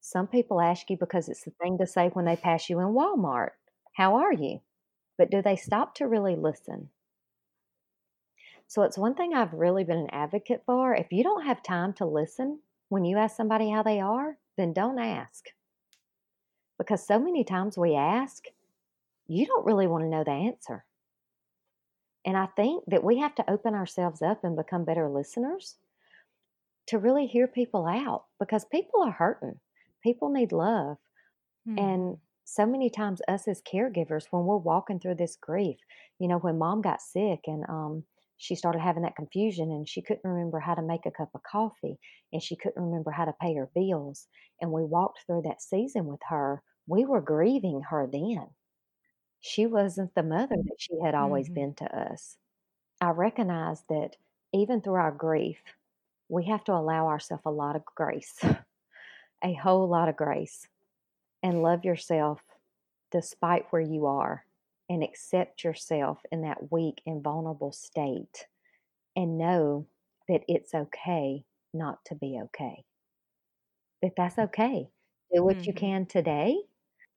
Some 0.00 0.26
people 0.26 0.60
ask 0.60 0.90
you 0.90 0.96
because 0.96 1.28
it's 1.28 1.44
the 1.44 1.52
thing 1.62 1.78
to 1.78 1.86
say 1.86 2.08
when 2.08 2.24
they 2.24 2.34
pass 2.34 2.68
you 2.68 2.80
in 2.80 2.88
Walmart. 2.88 3.50
How 3.92 4.16
are 4.16 4.32
you? 4.32 4.62
But 5.16 5.30
do 5.30 5.42
they 5.42 5.54
stop 5.54 5.94
to 5.94 6.08
really 6.08 6.34
listen? 6.34 6.90
So 8.66 8.82
it's 8.82 8.98
one 8.98 9.14
thing 9.14 9.32
I've 9.32 9.52
really 9.52 9.84
been 9.84 9.98
an 9.98 10.10
advocate 10.10 10.64
for. 10.66 10.92
If 10.92 11.12
you 11.12 11.22
don't 11.22 11.46
have 11.46 11.62
time 11.62 11.92
to 11.94 12.04
listen 12.04 12.58
when 12.88 13.04
you 13.04 13.16
ask 13.16 13.36
somebody 13.36 13.70
how 13.70 13.84
they 13.84 14.00
are, 14.00 14.38
then 14.56 14.72
don't 14.72 14.98
ask. 14.98 15.44
Because 16.78 17.06
so 17.06 17.20
many 17.20 17.44
times 17.44 17.78
we 17.78 17.94
ask, 17.94 18.46
you 19.28 19.46
don't 19.46 19.64
really 19.64 19.86
want 19.86 20.02
to 20.02 20.10
know 20.10 20.24
the 20.24 20.32
answer. 20.32 20.84
And 22.24 22.36
I 22.36 22.46
think 22.56 22.82
that 22.88 23.04
we 23.04 23.18
have 23.18 23.36
to 23.36 23.48
open 23.48 23.76
ourselves 23.76 24.20
up 24.20 24.42
and 24.42 24.56
become 24.56 24.84
better 24.84 25.08
listeners 25.08 25.76
to 26.88 26.98
really 26.98 27.26
hear 27.26 27.46
people 27.46 27.86
out 27.86 28.24
because 28.38 28.64
people 28.64 29.02
are 29.02 29.12
hurting. 29.12 29.58
People 30.02 30.30
need 30.30 30.52
love. 30.52 30.98
Hmm. 31.66 31.78
And 31.78 32.16
so 32.44 32.64
many 32.64 32.90
times, 32.90 33.20
us 33.26 33.48
as 33.48 33.60
caregivers, 33.62 34.26
when 34.30 34.44
we're 34.44 34.56
walking 34.56 35.00
through 35.00 35.16
this 35.16 35.36
grief, 35.40 35.78
you 36.18 36.28
know, 36.28 36.38
when 36.38 36.58
mom 36.58 36.80
got 36.80 37.00
sick 37.02 37.40
and 37.46 37.64
um, 37.68 38.04
she 38.36 38.54
started 38.54 38.80
having 38.80 39.02
that 39.02 39.16
confusion 39.16 39.70
and 39.70 39.88
she 39.88 40.02
couldn't 40.02 40.28
remember 40.28 40.60
how 40.60 40.74
to 40.74 40.82
make 40.82 41.06
a 41.06 41.10
cup 41.10 41.30
of 41.34 41.42
coffee 41.42 41.98
and 42.32 42.42
she 42.42 42.56
couldn't 42.56 42.82
remember 42.82 43.10
how 43.10 43.24
to 43.24 43.34
pay 43.40 43.54
her 43.54 43.68
bills. 43.74 44.28
And 44.60 44.70
we 44.70 44.84
walked 44.84 45.20
through 45.26 45.42
that 45.42 45.60
season 45.60 46.06
with 46.06 46.20
her. 46.28 46.62
We 46.86 47.04
were 47.04 47.20
grieving 47.20 47.82
her 47.90 48.08
then. 48.10 48.46
She 49.40 49.66
wasn't 49.66 50.14
the 50.14 50.22
mother 50.22 50.56
that 50.56 50.76
she 50.78 50.94
had 51.04 51.14
always 51.14 51.46
mm-hmm. 51.46 51.54
been 51.54 51.74
to 51.74 51.98
us. 51.98 52.36
I 53.00 53.10
recognize 53.10 53.82
that 53.88 54.16
even 54.54 54.80
through 54.80 54.94
our 54.94 55.12
grief, 55.12 55.58
we 56.28 56.46
have 56.46 56.64
to 56.64 56.72
allow 56.72 57.08
ourselves 57.08 57.44
a 57.46 57.50
lot 57.50 57.76
of 57.76 57.84
grace, 57.84 58.34
a 59.44 59.54
whole 59.54 59.88
lot 59.88 60.08
of 60.08 60.16
grace, 60.16 60.66
and 61.42 61.62
love 61.62 61.84
yourself 61.84 62.40
despite 63.12 63.66
where 63.70 63.82
you 63.82 64.06
are 64.06 64.44
and 64.88 65.02
accept 65.02 65.64
yourself 65.64 66.18
in 66.30 66.42
that 66.42 66.70
weak 66.70 67.00
and 67.06 67.22
vulnerable 67.22 67.72
state 67.72 68.46
and 69.14 69.38
know 69.38 69.86
that 70.28 70.42
it's 70.48 70.74
okay 70.74 71.44
not 71.72 71.98
to 72.06 72.14
be 72.14 72.40
okay. 72.44 72.84
That 74.02 74.12
that's 74.16 74.38
okay. 74.38 74.88
Do 75.34 75.42
what 75.42 75.56
mm-hmm. 75.56 75.64
you 75.64 75.72
can 75.72 76.06
today. 76.06 76.56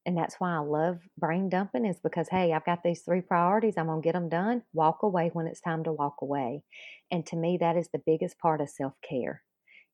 And 0.10 0.18
that's 0.18 0.40
why 0.40 0.56
I 0.56 0.58
love 0.58 0.98
brain 1.20 1.50
dumping 1.50 1.86
is 1.86 2.00
because, 2.00 2.28
hey, 2.30 2.52
I've 2.52 2.66
got 2.66 2.82
these 2.82 3.02
three 3.02 3.22
priorities. 3.22 3.76
I'm 3.78 3.86
going 3.86 4.02
to 4.02 4.04
get 4.04 4.14
them 4.14 4.28
done. 4.28 4.64
Walk 4.74 5.04
away 5.04 5.30
when 5.34 5.46
it's 5.46 5.62
time 5.62 5.84
to 5.84 5.92
walk 5.92 6.16
away. 6.24 6.64
And 7.12 7.24
to 7.28 7.36
me, 7.36 7.60
that 7.62 7.78
is 7.78 7.90
the 7.90 8.02
biggest 8.04 8.40
part 8.40 8.60
of 8.60 8.72
self 8.72 8.94
care 9.08 9.44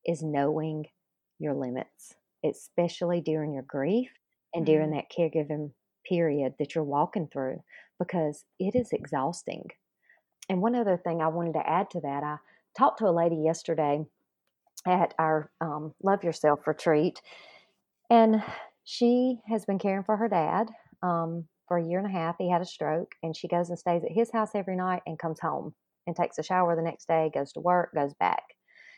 is 0.06 0.24
knowing 0.24 0.86
your 1.38 1.54
limits, 1.54 2.16
especially 2.46 3.20
during 3.20 3.54
your 3.56 3.66
grief 3.68 4.10
and 4.54 4.66
mm-hmm. 4.66 4.74
during 4.74 4.92
that 4.92 5.12
caregiving 5.12 5.72
period 6.08 6.54
that 6.60 6.76
you're 6.76 6.86
walking 6.86 7.28
through 7.28 7.62
because 8.00 8.46
it 8.58 8.74
is 8.74 8.94
exhausting. 8.94 9.66
And 10.48 10.62
one 10.62 10.76
other 10.76 10.96
thing 10.96 11.22
I 11.22 11.28
wanted 11.28 11.56
to 11.56 11.70
add 11.70 11.90
to 11.90 12.00
that, 12.00 12.24
I 12.24 12.38
talked 12.78 13.00
to 13.00 13.10
a 13.10 13.12
lady 13.12 13.36
yesterday 13.36 14.06
at 14.88 15.14
our 15.20 15.52
um, 15.60 15.94
Love 16.02 16.24
Yourself 16.24 16.66
retreat, 16.66 17.22
and 18.10 18.42
she 18.86 19.42
has 19.48 19.66
been 19.66 19.80
caring 19.80 20.04
for 20.04 20.16
her 20.16 20.30
dad 20.30 20.70
um, 21.04 21.46
for 21.68 21.78
a 21.78 21.84
year 21.84 21.98
and 21.98 22.08
a 22.08 22.12
half. 22.12 22.36
He 22.38 22.50
had 22.50 22.62
a 22.62 22.66
stroke, 22.66 23.12
and 23.24 23.36
she 23.36 23.48
goes 23.48 23.70
and 23.70 23.78
stays 23.78 24.04
at 24.04 24.12
his 24.12 24.32
house 24.32 24.52
every 24.54 24.76
night 24.76 25.02
and 25.06 25.20
comes 25.20 25.40
home 25.42 25.74
and 26.08 26.16
takes 26.16 26.38
a 26.38 26.44
shower 26.44 26.76
the 26.76 26.84
next 26.84 27.08
day, 27.08 27.32
goes 27.34 27.52
to 27.54 27.60
work, 27.60 27.94
goes 27.96 28.14
back. 28.14 28.44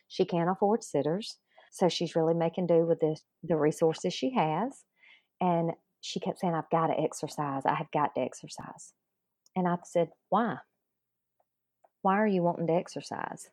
She 0.10 0.26
can't 0.26 0.50
afford 0.50 0.84
sitters, 0.84 1.38
so 1.72 1.88
she's 1.88 2.16
really 2.16 2.34
making 2.34 2.68
do 2.68 2.86
with 2.86 3.00
the, 3.00 3.18
the 3.44 3.56
resources 3.56 4.14
she 4.14 4.34
has. 4.36 4.84
And 5.40 5.72
she 6.02 6.20
kept 6.20 6.40
saying, 6.40 6.54
I've 6.54 6.70
got 6.70 6.88
to 6.88 7.00
exercise. 7.00 7.64
I 7.66 7.76
have 7.76 7.92
got 7.92 8.14
to 8.16 8.22
exercise. 8.22 8.94
And 9.56 9.68
I 9.68 9.78
said, 9.86 10.10
Why? 10.30 10.58
Why 12.02 12.16
are 12.16 12.28
you 12.28 12.44
wanting 12.44 12.68
to 12.68 12.74
exercise? 12.74 13.50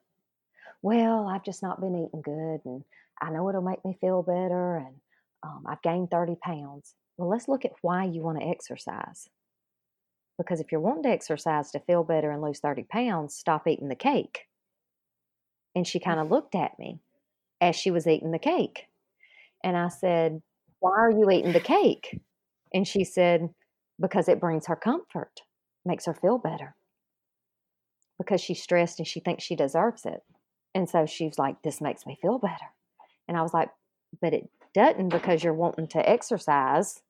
Well, 0.82 1.28
I've 1.28 1.44
just 1.44 1.62
not 1.62 1.80
been 1.80 1.94
eating 1.94 2.22
good 2.22 2.60
and 2.64 2.84
I 3.20 3.30
know 3.30 3.48
it'll 3.48 3.62
make 3.62 3.84
me 3.84 3.96
feel 4.00 4.22
better 4.22 4.76
and 4.76 4.96
um, 5.44 5.64
I've 5.66 5.82
gained 5.82 6.10
30 6.10 6.36
pounds. 6.42 6.94
Well, 7.16 7.28
let's 7.28 7.48
look 7.48 7.64
at 7.64 7.72
why 7.82 8.04
you 8.04 8.22
want 8.22 8.40
to 8.40 8.46
exercise. 8.46 9.28
Because 10.38 10.60
if 10.60 10.72
you're 10.72 10.80
wanting 10.80 11.04
to 11.04 11.10
exercise 11.10 11.70
to 11.70 11.80
feel 11.80 12.02
better 12.02 12.30
and 12.30 12.42
lose 12.42 12.58
30 12.60 12.84
pounds, 12.84 13.34
stop 13.34 13.68
eating 13.68 13.88
the 13.88 13.94
cake. 13.94 14.40
And 15.74 15.86
she 15.86 16.00
kind 16.00 16.18
of 16.18 16.30
looked 16.30 16.54
at 16.54 16.78
me 16.78 17.00
as 17.60 17.76
she 17.76 17.90
was 17.90 18.06
eating 18.06 18.30
the 18.30 18.38
cake. 18.38 18.86
And 19.62 19.76
I 19.76 19.88
said, 19.88 20.42
Why 20.80 20.92
are 20.96 21.10
you 21.10 21.30
eating 21.30 21.52
the 21.52 21.60
cake? 21.60 22.20
And 22.72 22.88
she 22.88 23.04
said, 23.04 23.50
Because 24.00 24.28
it 24.28 24.40
brings 24.40 24.66
her 24.66 24.76
comfort, 24.76 25.42
makes 25.84 26.06
her 26.06 26.14
feel 26.14 26.38
better. 26.38 26.74
Because 28.18 28.40
she's 28.40 28.62
stressed 28.62 28.98
and 28.98 29.06
she 29.06 29.20
thinks 29.20 29.44
she 29.44 29.56
deserves 29.56 30.04
it. 30.04 30.22
And 30.74 30.88
so 30.88 31.06
she's 31.06 31.38
like, 31.38 31.62
This 31.62 31.80
makes 31.80 32.06
me 32.06 32.18
feel 32.20 32.38
better. 32.38 32.72
And 33.28 33.36
I 33.36 33.42
was 33.42 33.54
like, 33.54 33.68
But 34.20 34.34
it 34.34 34.48
doesn't 34.74 35.08
because 35.08 35.42
you're 35.42 35.54
wanting 35.54 35.88
to 35.88 36.08
exercise 36.08 37.00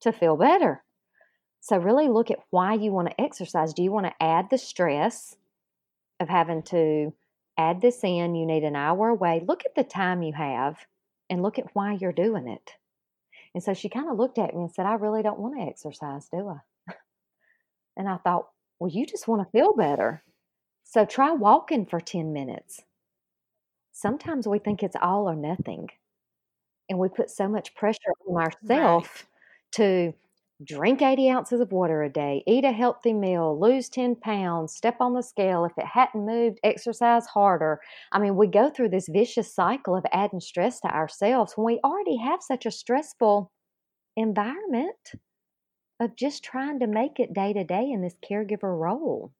to 0.00 0.12
feel 0.12 0.36
better. 0.36 0.82
So, 1.60 1.76
really 1.76 2.08
look 2.08 2.30
at 2.30 2.38
why 2.50 2.74
you 2.74 2.90
want 2.90 3.08
to 3.08 3.20
exercise. 3.20 3.74
Do 3.74 3.82
you 3.82 3.92
want 3.92 4.06
to 4.06 4.22
add 4.22 4.48
the 4.50 4.58
stress 4.58 5.36
of 6.18 6.28
having 6.28 6.62
to 6.64 7.12
add 7.58 7.82
this 7.82 8.02
in? 8.02 8.34
You 8.34 8.46
need 8.46 8.64
an 8.64 8.76
hour 8.76 9.08
away. 9.08 9.42
Look 9.46 9.62
at 9.66 9.74
the 9.74 9.84
time 9.84 10.22
you 10.22 10.32
have 10.32 10.78
and 11.28 11.42
look 11.42 11.58
at 11.58 11.74
why 11.74 11.98
you're 12.00 12.12
doing 12.12 12.48
it. 12.48 12.72
And 13.54 13.62
so 13.62 13.74
she 13.74 13.88
kind 13.88 14.08
of 14.08 14.16
looked 14.16 14.38
at 14.38 14.54
me 14.54 14.62
and 14.62 14.72
said, 14.72 14.86
I 14.86 14.94
really 14.94 15.22
don't 15.22 15.38
want 15.38 15.56
to 15.56 15.66
exercise, 15.66 16.28
do 16.28 16.48
I? 16.48 16.92
And 17.96 18.08
I 18.08 18.16
thought, 18.16 18.48
well, 18.78 18.90
you 18.90 19.04
just 19.04 19.28
want 19.28 19.42
to 19.42 19.50
feel 19.50 19.74
better. 19.74 20.22
So 20.84 21.04
try 21.04 21.32
walking 21.32 21.84
for 21.84 22.00
10 22.00 22.32
minutes. 22.32 22.82
Sometimes 23.92 24.48
we 24.48 24.58
think 24.58 24.82
it's 24.82 24.96
all 25.00 25.28
or 25.28 25.36
nothing. 25.36 25.88
And 26.90 26.98
we 27.00 27.08
put 27.08 27.30
so 27.30 27.48
much 27.48 27.74
pressure 27.76 28.12
on 28.28 28.42
ourselves 28.42 29.08
right. 29.08 29.24
to 29.72 30.14
drink 30.64 31.02
80 31.02 31.30
ounces 31.30 31.60
of 31.60 31.72
water 31.72 32.02
a 32.02 32.10
day, 32.10 32.42
eat 32.46 32.64
a 32.66 32.72
healthy 32.72 33.14
meal, 33.14 33.58
lose 33.58 33.88
10 33.88 34.16
pounds, 34.16 34.74
step 34.74 34.96
on 35.00 35.14
the 35.14 35.22
scale. 35.22 35.64
If 35.64 35.78
it 35.78 35.86
hadn't 35.86 36.26
moved, 36.26 36.60
exercise 36.64 37.26
harder. 37.26 37.80
I 38.12 38.18
mean, 38.18 38.36
we 38.36 38.48
go 38.48 38.70
through 38.70 38.90
this 38.90 39.08
vicious 39.08 39.54
cycle 39.54 39.96
of 39.96 40.04
adding 40.12 40.40
stress 40.40 40.80
to 40.82 40.88
ourselves 40.88 41.54
when 41.56 41.66
we 41.66 41.80
already 41.84 42.18
have 42.18 42.42
such 42.42 42.66
a 42.66 42.72
stressful 42.72 43.52
environment 44.16 45.14
of 46.00 46.16
just 46.16 46.42
trying 46.44 46.80
to 46.80 46.86
make 46.88 47.20
it 47.20 47.32
day 47.32 47.52
to 47.54 47.64
day 47.64 47.90
in 47.90 48.02
this 48.02 48.16
caregiver 48.28 48.78
role. 48.78 49.32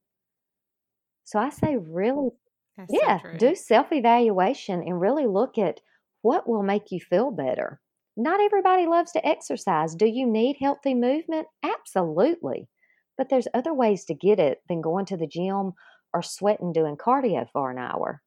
So 1.24 1.38
I 1.38 1.48
say, 1.50 1.76
really, 1.78 2.30
That's 2.76 2.90
yeah, 2.90 3.20
so 3.22 3.28
do 3.36 3.54
self 3.54 3.92
evaluation 3.92 4.82
and 4.82 5.00
really 5.00 5.26
look 5.26 5.58
at 5.58 5.80
what 6.22 6.48
will 6.48 6.62
make 6.62 6.90
you 6.90 7.00
feel 7.00 7.30
better 7.30 7.80
not 8.16 8.40
everybody 8.40 8.87
loves 8.87 9.12
to 9.12 9.26
exercise. 9.26 9.94
Do 9.94 10.06
you 10.06 10.26
need 10.26 10.56
healthy 10.61 10.94
movement? 10.94 11.46
Absolutely. 11.62 12.68
But 13.16 13.28
there's 13.28 13.48
other 13.54 13.72
ways 13.72 14.04
to 14.06 14.14
get 14.14 14.38
it 14.38 14.59
than 14.68 14.83
going 14.83 15.06
to 15.06 15.16
the 15.16 15.26
gym 15.26 15.72
or 16.12 16.22
sweating 16.22 16.72
doing 16.72 16.96
cardio 16.96 17.48
for 17.50 17.70
an 17.70 17.78
hour. 17.78 18.20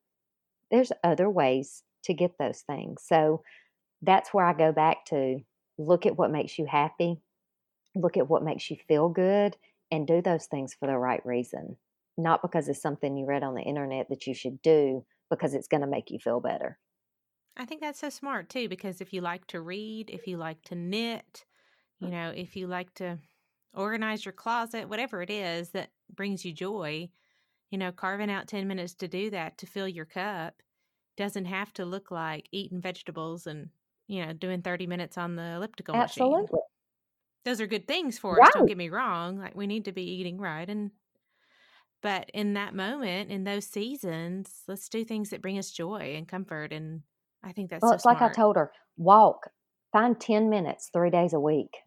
There's 0.71 0.91
other 1.03 1.29
ways 1.29 1.83
to 2.05 2.13
get 2.13 2.37
those 2.39 2.61
things. 2.61 3.03
So 3.05 3.43
that's 4.01 4.33
where 4.33 4.45
I 4.45 4.53
go 4.53 4.71
back 4.71 5.05
to 5.07 5.39
look 5.77 6.05
at 6.05 6.17
what 6.17 6.31
makes 6.31 6.57
you 6.57 6.65
happy, 6.65 7.21
look 7.95 8.17
at 8.17 8.29
what 8.29 8.43
makes 8.43 8.69
you 8.71 8.77
feel 8.87 9.09
good, 9.09 9.55
and 9.91 10.07
do 10.07 10.21
those 10.21 10.45
things 10.47 10.73
for 10.73 10.87
the 10.87 10.97
right 10.97 11.23
reason. 11.25 11.77
Not 12.17 12.41
because 12.41 12.67
it's 12.67 12.81
something 12.81 13.17
you 13.17 13.25
read 13.25 13.43
on 13.43 13.55
the 13.55 13.61
internet 13.61 14.07
that 14.09 14.27
you 14.27 14.33
should 14.33 14.61
do 14.61 15.05
because 15.29 15.53
it's 15.53 15.67
going 15.67 15.81
to 15.81 15.87
make 15.87 16.09
you 16.09 16.19
feel 16.19 16.39
better. 16.39 16.77
I 17.55 17.65
think 17.65 17.81
that's 17.81 17.99
so 17.99 18.09
smart 18.09 18.49
too, 18.49 18.67
because 18.67 19.01
if 19.01 19.13
you 19.13 19.21
like 19.21 19.45
to 19.47 19.61
read, 19.61 20.09
if 20.09 20.27
you 20.27 20.37
like 20.37 20.61
to 20.63 20.75
knit, 20.75 21.45
you 21.99 22.11
know, 22.11 22.31
if 22.35 22.55
you 22.55 22.67
like 22.67 22.93
to 22.95 23.19
organize 23.73 24.25
your 24.25 24.33
closet, 24.33 24.89
whatever 24.89 25.21
it 25.21 25.29
is 25.29 25.71
that 25.71 25.91
brings 26.13 26.45
you 26.45 26.53
joy, 26.53 27.09
you 27.71 27.77
know, 27.77 27.91
carving 27.91 28.31
out 28.31 28.47
10 28.47 28.67
minutes 28.67 28.95
to 28.95 29.07
do 29.07 29.29
that 29.31 29.57
to 29.59 29.67
fill 29.67 29.87
your 29.87 30.05
cup 30.05 30.61
doesn't 31.17 31.45
have 31.45 31.73
to 31.73 31.85
look 31.85 32.11
like 32.11 32.49
eating 32.51 32.81
vegetables 32.81 33.47
and, 33.47 33.71
you 34.07 34.25
know, 34.25 34.33
doing 34.33 34.61
30 34.61 34.87
minutes 34.87 35.17
on 35.17 35.35
the 35.35 35.43
elliptical 35.55 35.95
Absolutely. 35.95 35.97
machine. 35.97 36.49
Those 37.45 37.61
are 37.61 37.67
good 37.67 37.87
things 37.87 38.19
for 38.19 38.39
right. 38.39 38.41
us, 38.41 38.49
don't 38.49 38.67
get 38.67 38.77
me 38.77 38.89
wrong. 38.89 39.39
Like 39.39 39.55
we 39.55 39.67
need 39.67 39.85
to 39.85 39.93
be 39.93 40.03
eating 40.03 40.39
right 40.39 40.69
and 40.69 40.91
but 42.01 42.29
in 42.33 42.53
that 42.53 42.75
moment, 42.75 43.31
in 43.31 43.45
those 43.45 43.65
seasons, 43.65 44.63
let's 44.67 44.89
do 44.89 45.05
things 45.05 45.29
that 45.29 45.41
bring 45.41 45.57
us 45.57 45.71
joy 45.71 46.15
and 46.15 46.27
comfort 46.27 46.73
and 46.73 47.03
I 47.43 47.51
think 47.51 47.69
that's 47.69 47.81
well. 47.81 47.91
So 47.91 47.95
it's 47.95 48.03
smart. 48.03 48.21
like 48.21 48.31
I 48.31 48.33
told 48.33 48.55
her: 48.55 48.71
walk, 48.97 49.49
find 49.91 50.19
ten 50.19 50.49
minutes, 50.49 50.89
three 50.93 51.09
days 51.09 51.33
a 51.33 51.39
week. 51.39 51.77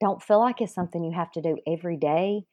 Don't 0.00 0.22
feel 0.22 0.40
like 0.40 0.60
it's 0.60 0.74
something 0.74 1.02
you 1.04 1.12
have 1.12 1.30
to 1.32 1.42
do 1.42 1.56
every 1.66 1.96
day, 1.96 2.44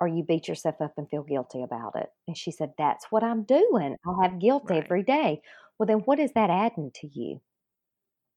or 0.00 0.08
you 0.08 0.24
beat 0.24 0.48
yourself 0.48 0.76
up 0.80 0.94
and 0.96 1.08
feel 1.08 1.22
guilty 1.22 1.62
about 1.62 1.92
it. 1.96 2.08
And 2.26 2.36
she 2.36 2.50
said, 2.50 2.72
"That's 2.78 3.06
what 3.10 3.22
I'm 3.22 3.44
doing. 3.44 3.96
I 4.06 4.24
have 4.24 4.40
guilt 4.40 4.64
right. 4.68 4.82
every 4.82 5.02
day." 5.02 5.40
Well, 5.78 5.86
then 5.86 5.98
what 6.00 6.18
is 6.18 6.32
that 6.32 6.50
adding 6.50 6.90
to 6.96 7.08
you? 7.12 7.40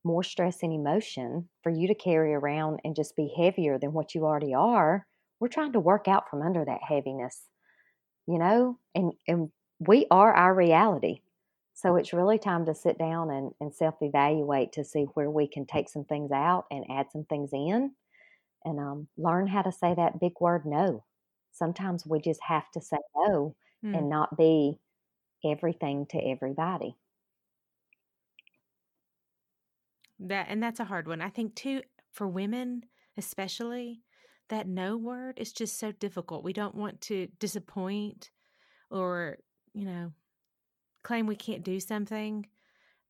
More 0.04 0.24
stress 0.24 0.62
and 0.62 0.74
emotion 0.74 1.50
for 1.64 1.70
you 1.70 1.88
to 1.88 1.96
carry 1.96 2.34
around 2.34 2.80
and 2.84 2.96
just 2.96 3.16
be 3.16 3.34
heavier 3.38 3.78
than 3.80 3.94
what 3.94 4.14
you 4.14 4.26
already 4.26 4.54
are. 4.54 5.06
We're 5.40 5.48
trying 5.48 5.74
to 5.74 5.80
work 5.80 6.08
out 6.08 6.30
from 6.30 6.42
under 6.42 6.66
that 6.66 6.82
heaviness, 6.88 7.44
you 8.28 8.40
know, 8.40 8.78
and 8.94 9.14
and 9.28 9.50
we 9.80 10.06
are 10.12 10.34
our 10.34 10.54
reality. 10.54 11.22
So 11.82 11.96
it's 11.96 12.12
really 12.12 12.38
time 12.38 12.66
to 12.66 12.76
sit 12.76 12.98
down 12.98 13.32
and, 13.32 13.52
and 13.62 13.74
self 13.74 13.96
evaluate 14.02 14.74
to 14.74 14.84
see 14.84 15.04
where 15.14 15.32
we 15.32 15.48
can 15.48 15.66
take 15.66 15.88
some 15.88 16.04
things 16.04 16.30
out 16.30 16.66
and 16.70 16.84
add 16.92 17.06
some 17.10 17.24
things 17.24 17.52
in 17.54 17.92
and 18.66 18.80
um, 18.82 19.08
learn 19.18 19.48
how 19.48 19.62
to 19.62 19.72
say 19.72 19.94
that 19.96 20.20
big 20.20 20.34
word 20.42 20.66
no. 20.66 21.06
Sometimes 21.54 22.06
we 22.06 22.20
just 22.20 22.42
have 22.44 22.70
to 22.74 22.82
say 22.82 22.98
no 23.16 23.56
mm. 23.84 23.98
and 23.98 24.10
not 24.10 24.38
be 24.38 24.78
everything 25.46 26.06
to 26.08 26.18
everybody. 26.18 26.98
That 30.20 30.48
and 30.50 30.62
that's 30.62 30.82
a 30.82 30.86
hard 30.86 31.08
one. 31.08 31.22
I 31.22 31.30
think 31.30 31.56
too 31.56 31.82
for 32.12 32.28
women 32.28 32.84
especially 33.16 34.02
that 34.50 34.68
no 34.68 34.98
word 34.98 35.38
is 35.38 35.54
just 35.54 35.80
so 35.80 35.94
difficult. 35.94 36.44
We 36.44 36.52
don't 36.52 36.76
want 36.76 37.00
to 37.02 37.28
disappoint 37.40 38.32
or 38.90 39.38
you 39.74 39.86
know, 39.86 40.12
claim 41.04 41.26
we 41.28 41.36
can't 41.36 41.64
do 41.64 41.80
something, 41.80 42.48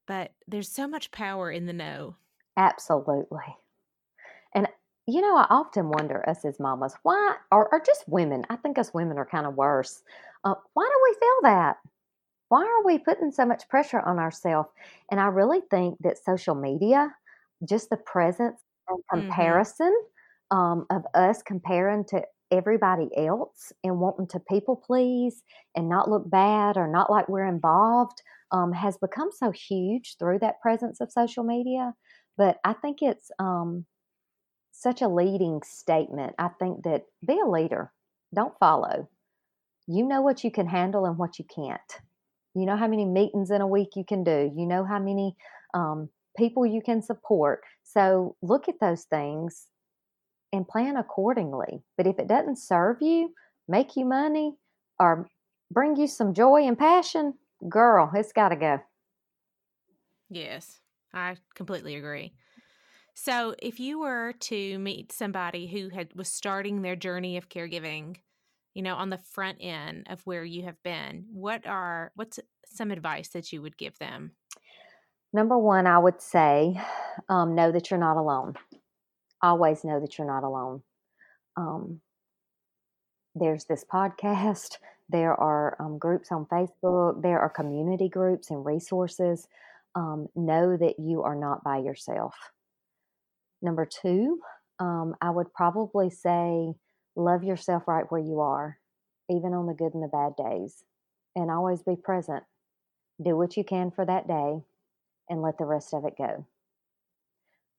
but 0.07 0.31
there's 0.47 0.69
so 0.69 0.87
much 0.87 1.11
power 1.11 1.51
in 1.51 1.65
the 1.65 1.73
no. 1.73 2.15
Absolutely. 2.57 3.55
And 4.53 4.67
you 5.07 5.21
know, 5.21 5.37
I 5.37 5.47
often 5.49 5.89
wonder, 5.89 6.27
us 6.29 6.45
as 6.45 6.59
mamas, 6.59 6.93
why, 7.01 7.35
or, 7.51 7.67
or 7.71 7.81
just 7.83 8.07
women, 8.07 8.45
I 8.49 8.55
think 8.57 8.77
us 8.77 8.93
women 8.93 9.17
are 9.17 9.25
kind 9.25 9.47
of 9.47 9.55
worse. 9.55 10.03
Uh, 10.43 10.53
why 10.73 10.85
do 10.85 10.99
we 11.03 11.19
feel 11.19 11.51
that? 11.51 11.77
Why 12.49 12.61
are 12.63 12.85
we 12.85 12.99
putting 12.99 13.31
so 13.31 13.45
much 13.45 13.67
pressure 13.69 14.01
on 14.01 14.19
ourselves? 14.19 14.69
And 15.09 15.19
I 15.19 15.27
really 15.27 15.61
think 15.71 15.97
that 16.01 16.23
social 16.23 16.55
media, 16.55 17.13
just 17.67 17.89
the 17.89 17.97
presence 17.97 18.59
and 18.87 18.99
mm-hmm. 18.99 19.27
comparison 19.27 19.95
mm-hmm. 20.51 20.57
um, 20.57 20.85
of 20.91 21.03
us 21.15 21.41
comparing 21.41 22.05
to 22.05 22.21
everybody 22.51 23.09
else 23.17 23.71
and 23.83 23.99
wanting 23.99 24.27
to 24.27 24.39
people 24.39 24.75
please 24.75 25.43
and 25.75 25.89
not 25.89 26.09
look 26.09 26.29
bad 26.29 26.77
or 26.77 26.87
not 26.87 27.09
like 27.09 27.29
we're 27.29 27.47
involved 27.47 28.21
um, 28.51 28.71
has 28.73 28.97
become 28.97 29.29
so 29.31 29.51
huge 29.51 30.15
through 30.17 30.39
that 30.39 30.61
presence 30.61 31.01
of 31.01 31.11
social 31.11 31.43
media. 31.43 31.93
But 32.37 32.57
I 32.63 32.73
think 32.73 33.01
it's 33.01 33.29
um, 33.39 33.85
such 34.71 35.01
a 35.01 35.07
leading 35.07 35.61
statement. 35.63 36.33
I 36.39 36.49
think 36.59 36.83
that 36.83 37.03
be 37.25 37.39
a 37.39 37.49
leader, 37.49 37.91
don't 38.33 38.57
follow. 38.59 39.09
You 39.87 40.05
know 40.05 40.21
what 40.21 40.43
you 40.43 40.51
can 40.51 40.67
handle 40.67 41.05
and 41.05 41.17
what 41.17 41.39
you 41.39 41.45
can't. 41.53 41.81
You 42.55 42.65
know 42.65 42.77
how 42.77 42.87
many 42.87 43.05
meetings 43.05 43.51
in 43.51 43.61
a 43.61 43.67
week 43.67 43.89
you 43.95 44.03
can 44.03 44.23
do. 44.23 44.51
You 44.55 44.65
know 44.65 44.83
how 44.83 44.99
many 44.99 45.35
um, 45.73 46.09
people 46.37 46.65
you 46.65 46.81
can 46.81 47.01
support. 47.01 47.61
So 47.83 48.35
look 48.41 48.69
at 48.69 48.79
those 48.79 49.03
things 49.03 49.67
and 50.51 50.67
plan 50.67 50.97
accordingly. 50.97 51.83
But 51.97 52.07
if 52.07 52.19
it 52.19 52.27
doesn't 52.27 52.57
serve 52.57 52.97
you, 53.01 53.33
make 53.67 53.95
you 53.95 54.05
money, 54.05 54.55
or 54.99 55.27
bring 55.71 55.95
you 55.95 56.07
some 56.07 56.33
joy 56.33 56.63
and 56.63 56.77
passion, 56.77 57.35
girl, 57.67 58.11
it's 58.13 58.33
got 58.33 58.49
to 58.49 58.55
go. 58.55 58.79
Yes, 60.29 60.79
I 61.13 61.37
completely 61.55 61.95
agree. 61.95 62.33
So, 63.15 63.53
if 63.61 63.79
you 63.79 63.99
were 63.99 64.33
to 64.39 64.79
meet 64.79 65.11
somebody 65.11 65.67
who 65.67 65.89
had 65.89 66.15
was 66.15 66.29
starting 66.29 66.81
their 66.81 66.95
journey 66.95 67.35
of 67.35 67.49
caregiving, 67.49 68.17
you 68.73 68.81
know, 68.81 68.95
on 68.95 69.09
the 69.09 69.17
front 69.17 69.57
end 69.59 70.07
of 70.09 70.21
where 70.25 70.45
you 70.45 70.63
have 70.63 70.81
been, 70.83 71.25
what 71.33 71.67
are 71.67 72.11
what's 72.15 72.39
some 72.65 72.91
advice 72.91 73.29
that 73.29 73.51
you 73.51 73.61
would 73.61 73.77
give 73.77 73.97
them? 73.97 74.31
Number 75.33 75.57
one, 75.57 75.85
I 75.85 75.99
would 75.99 76.21
say, 76.21 76.79
um, 77.29 77.55
know 77.55 77.71
that 77.71 77.91
you're 77.91 77.99
not 77.99 78.17
alone. 78.17 78.55
Always 79.41 79.83
know 79.83 79.99
that 79.99 80.17
you're 80.17 80.27
not 80.27 80.43
alone. 80.43 80.81
Um, 81.55 82.01
there's 83.35 83.65
this 83.65 83.85
podcast. 83.93 84.77
There 85.09 85.33
are 85.33 85.75
um, 85.79 85.97
groups 85.97 86.31
on 86.31 86.45
Facebook. 86.45 87.21
There 87.21 87.39
are 87.39 87.49
community 87.49 88.09
groups 88.09 88.51
and 88.51 88.65
resources. 88.65 89.47
Um, 89.95 90.27
know 90.35 90.77
that 90.77 90.99
you 90.99 91.23
are 91.23 91.35
not 91.35 91.63
by 91.63 91.77
yourself. 91.77 92.35
Number 93.61 93.85
two, 93.85 94.39
um, 94.79 95.15
I 95.21 95.31
would 95.31 95.53
probably 95.53 96.09
say 96.09 96.73
love 97.15 97.43
yourself 97.43 97.87
right 97.87 98.09
where 98.09 98.21
you 98.21 98.39
are, 98.39 98.77
even 99.29 99.53
on 99.53 99.65
the 99.65 99.73
good 99.73 99.93
and 99.93 100.03
the 100.03 100.07
bad 100.07 100.35
days, 100.37 100.83
and 101.35 101.51
always 101.51 101.81
be 101.81 101.95
present. 101.95 102.43
Do 103.21 103.35
what 103.35 103.57
you 103.57 103.63
can 103.63 103.91
for 103.91 104.05
that 104.05 104.27
day 104.27 104.61
and 105.29 105.41
let 105.41 105.57
the 105.57 105.65
rest 105.65 105.93
of 105.93 106.05
it 106.05 106.17
go. 106.17 106.45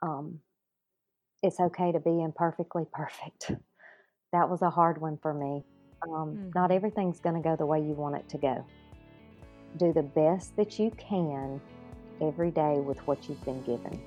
Um, 0.03 0.41
it's 1.43 1.61
okay 1.61 1.93
to 1.93 2.01
be 2.01 2.23
imperfectly 2.23 2.85
perfect. 2.93 3.53
That 4.33 4.49
was 4.49 4.63
a 4.63 4.71
hard 4.71 5.01
one 5.01 5.19
for 5.21 5.35
me. 5.35 5.65
Um, 6.03 6.37
mm. 6.37 6.55
Not 6.55 6.71
everything's 6.71 7.21
going 7.21 7.35
to 7.35 7.41
go 7.41 7.57
the 7.57 7.67
way 7.67 7.81
you 7.81 7.93
want 7.93 8.17
it 8.17 8.29
to 8.31 8.39
go. 8.39 8.65
Do 9.77 9.93
the 9.93 10.03
best 10.03 10.57
that 10.57 10.79
you 10.79 10.91
can 10.93 11.61
every 12.21 12.51
day 12.51 12.79
with 12.81 12.99
what 13.07 13.29
you've 13.29 13.45
been 13.45 13.63
given. 13.63 14.01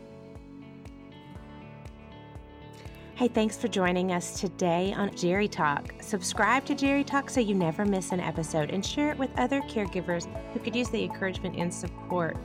Hey, 3.15 3.27
thanks 3.27 3.57
for 3.57 3.67
joining 3.67 4.11
us 4.11 4.39
today 4.39 4.93
on 4.93 5.15
Jerry 5.15 5.47
Talk. 5.47 5.93
Subscribe 6.01 6.65
to 6.65 6.75
Jerry 6.75 7.03
Talk 7.03 7.29
so 7.29 7.39
you 7.39 7.53
never 7.53 7.85
miss 7.85 8.11
an 8.11 8.19
episode 8.19 8.71
and 8.71 8.83
share 8.83 9.11
it 9.11 9.17
with 9.17 9.29
other 9.37 9.61
caregivers 9.61 10.27
who 10.51 10.59
could 10.59 10.75
use 10.75 10.89
the 10.89 11.03
encouragement 11.03 11.55
and 11.55 11.71
support. 11.71 12.37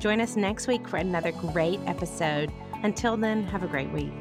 Join 0.00 0.20
us 0.20 0.36
next 0.36 0.66
week 0.66 0.86
for 0.88 0.96
another 0.96 1.32
great 1.32 1.80
episode. 1.86 2.52
Until 2.82 3.16
then, 3.16 3.44
have 3.44 3.62
a 3.62 3.68
great 3.68 3.90
week. 3.92 4.12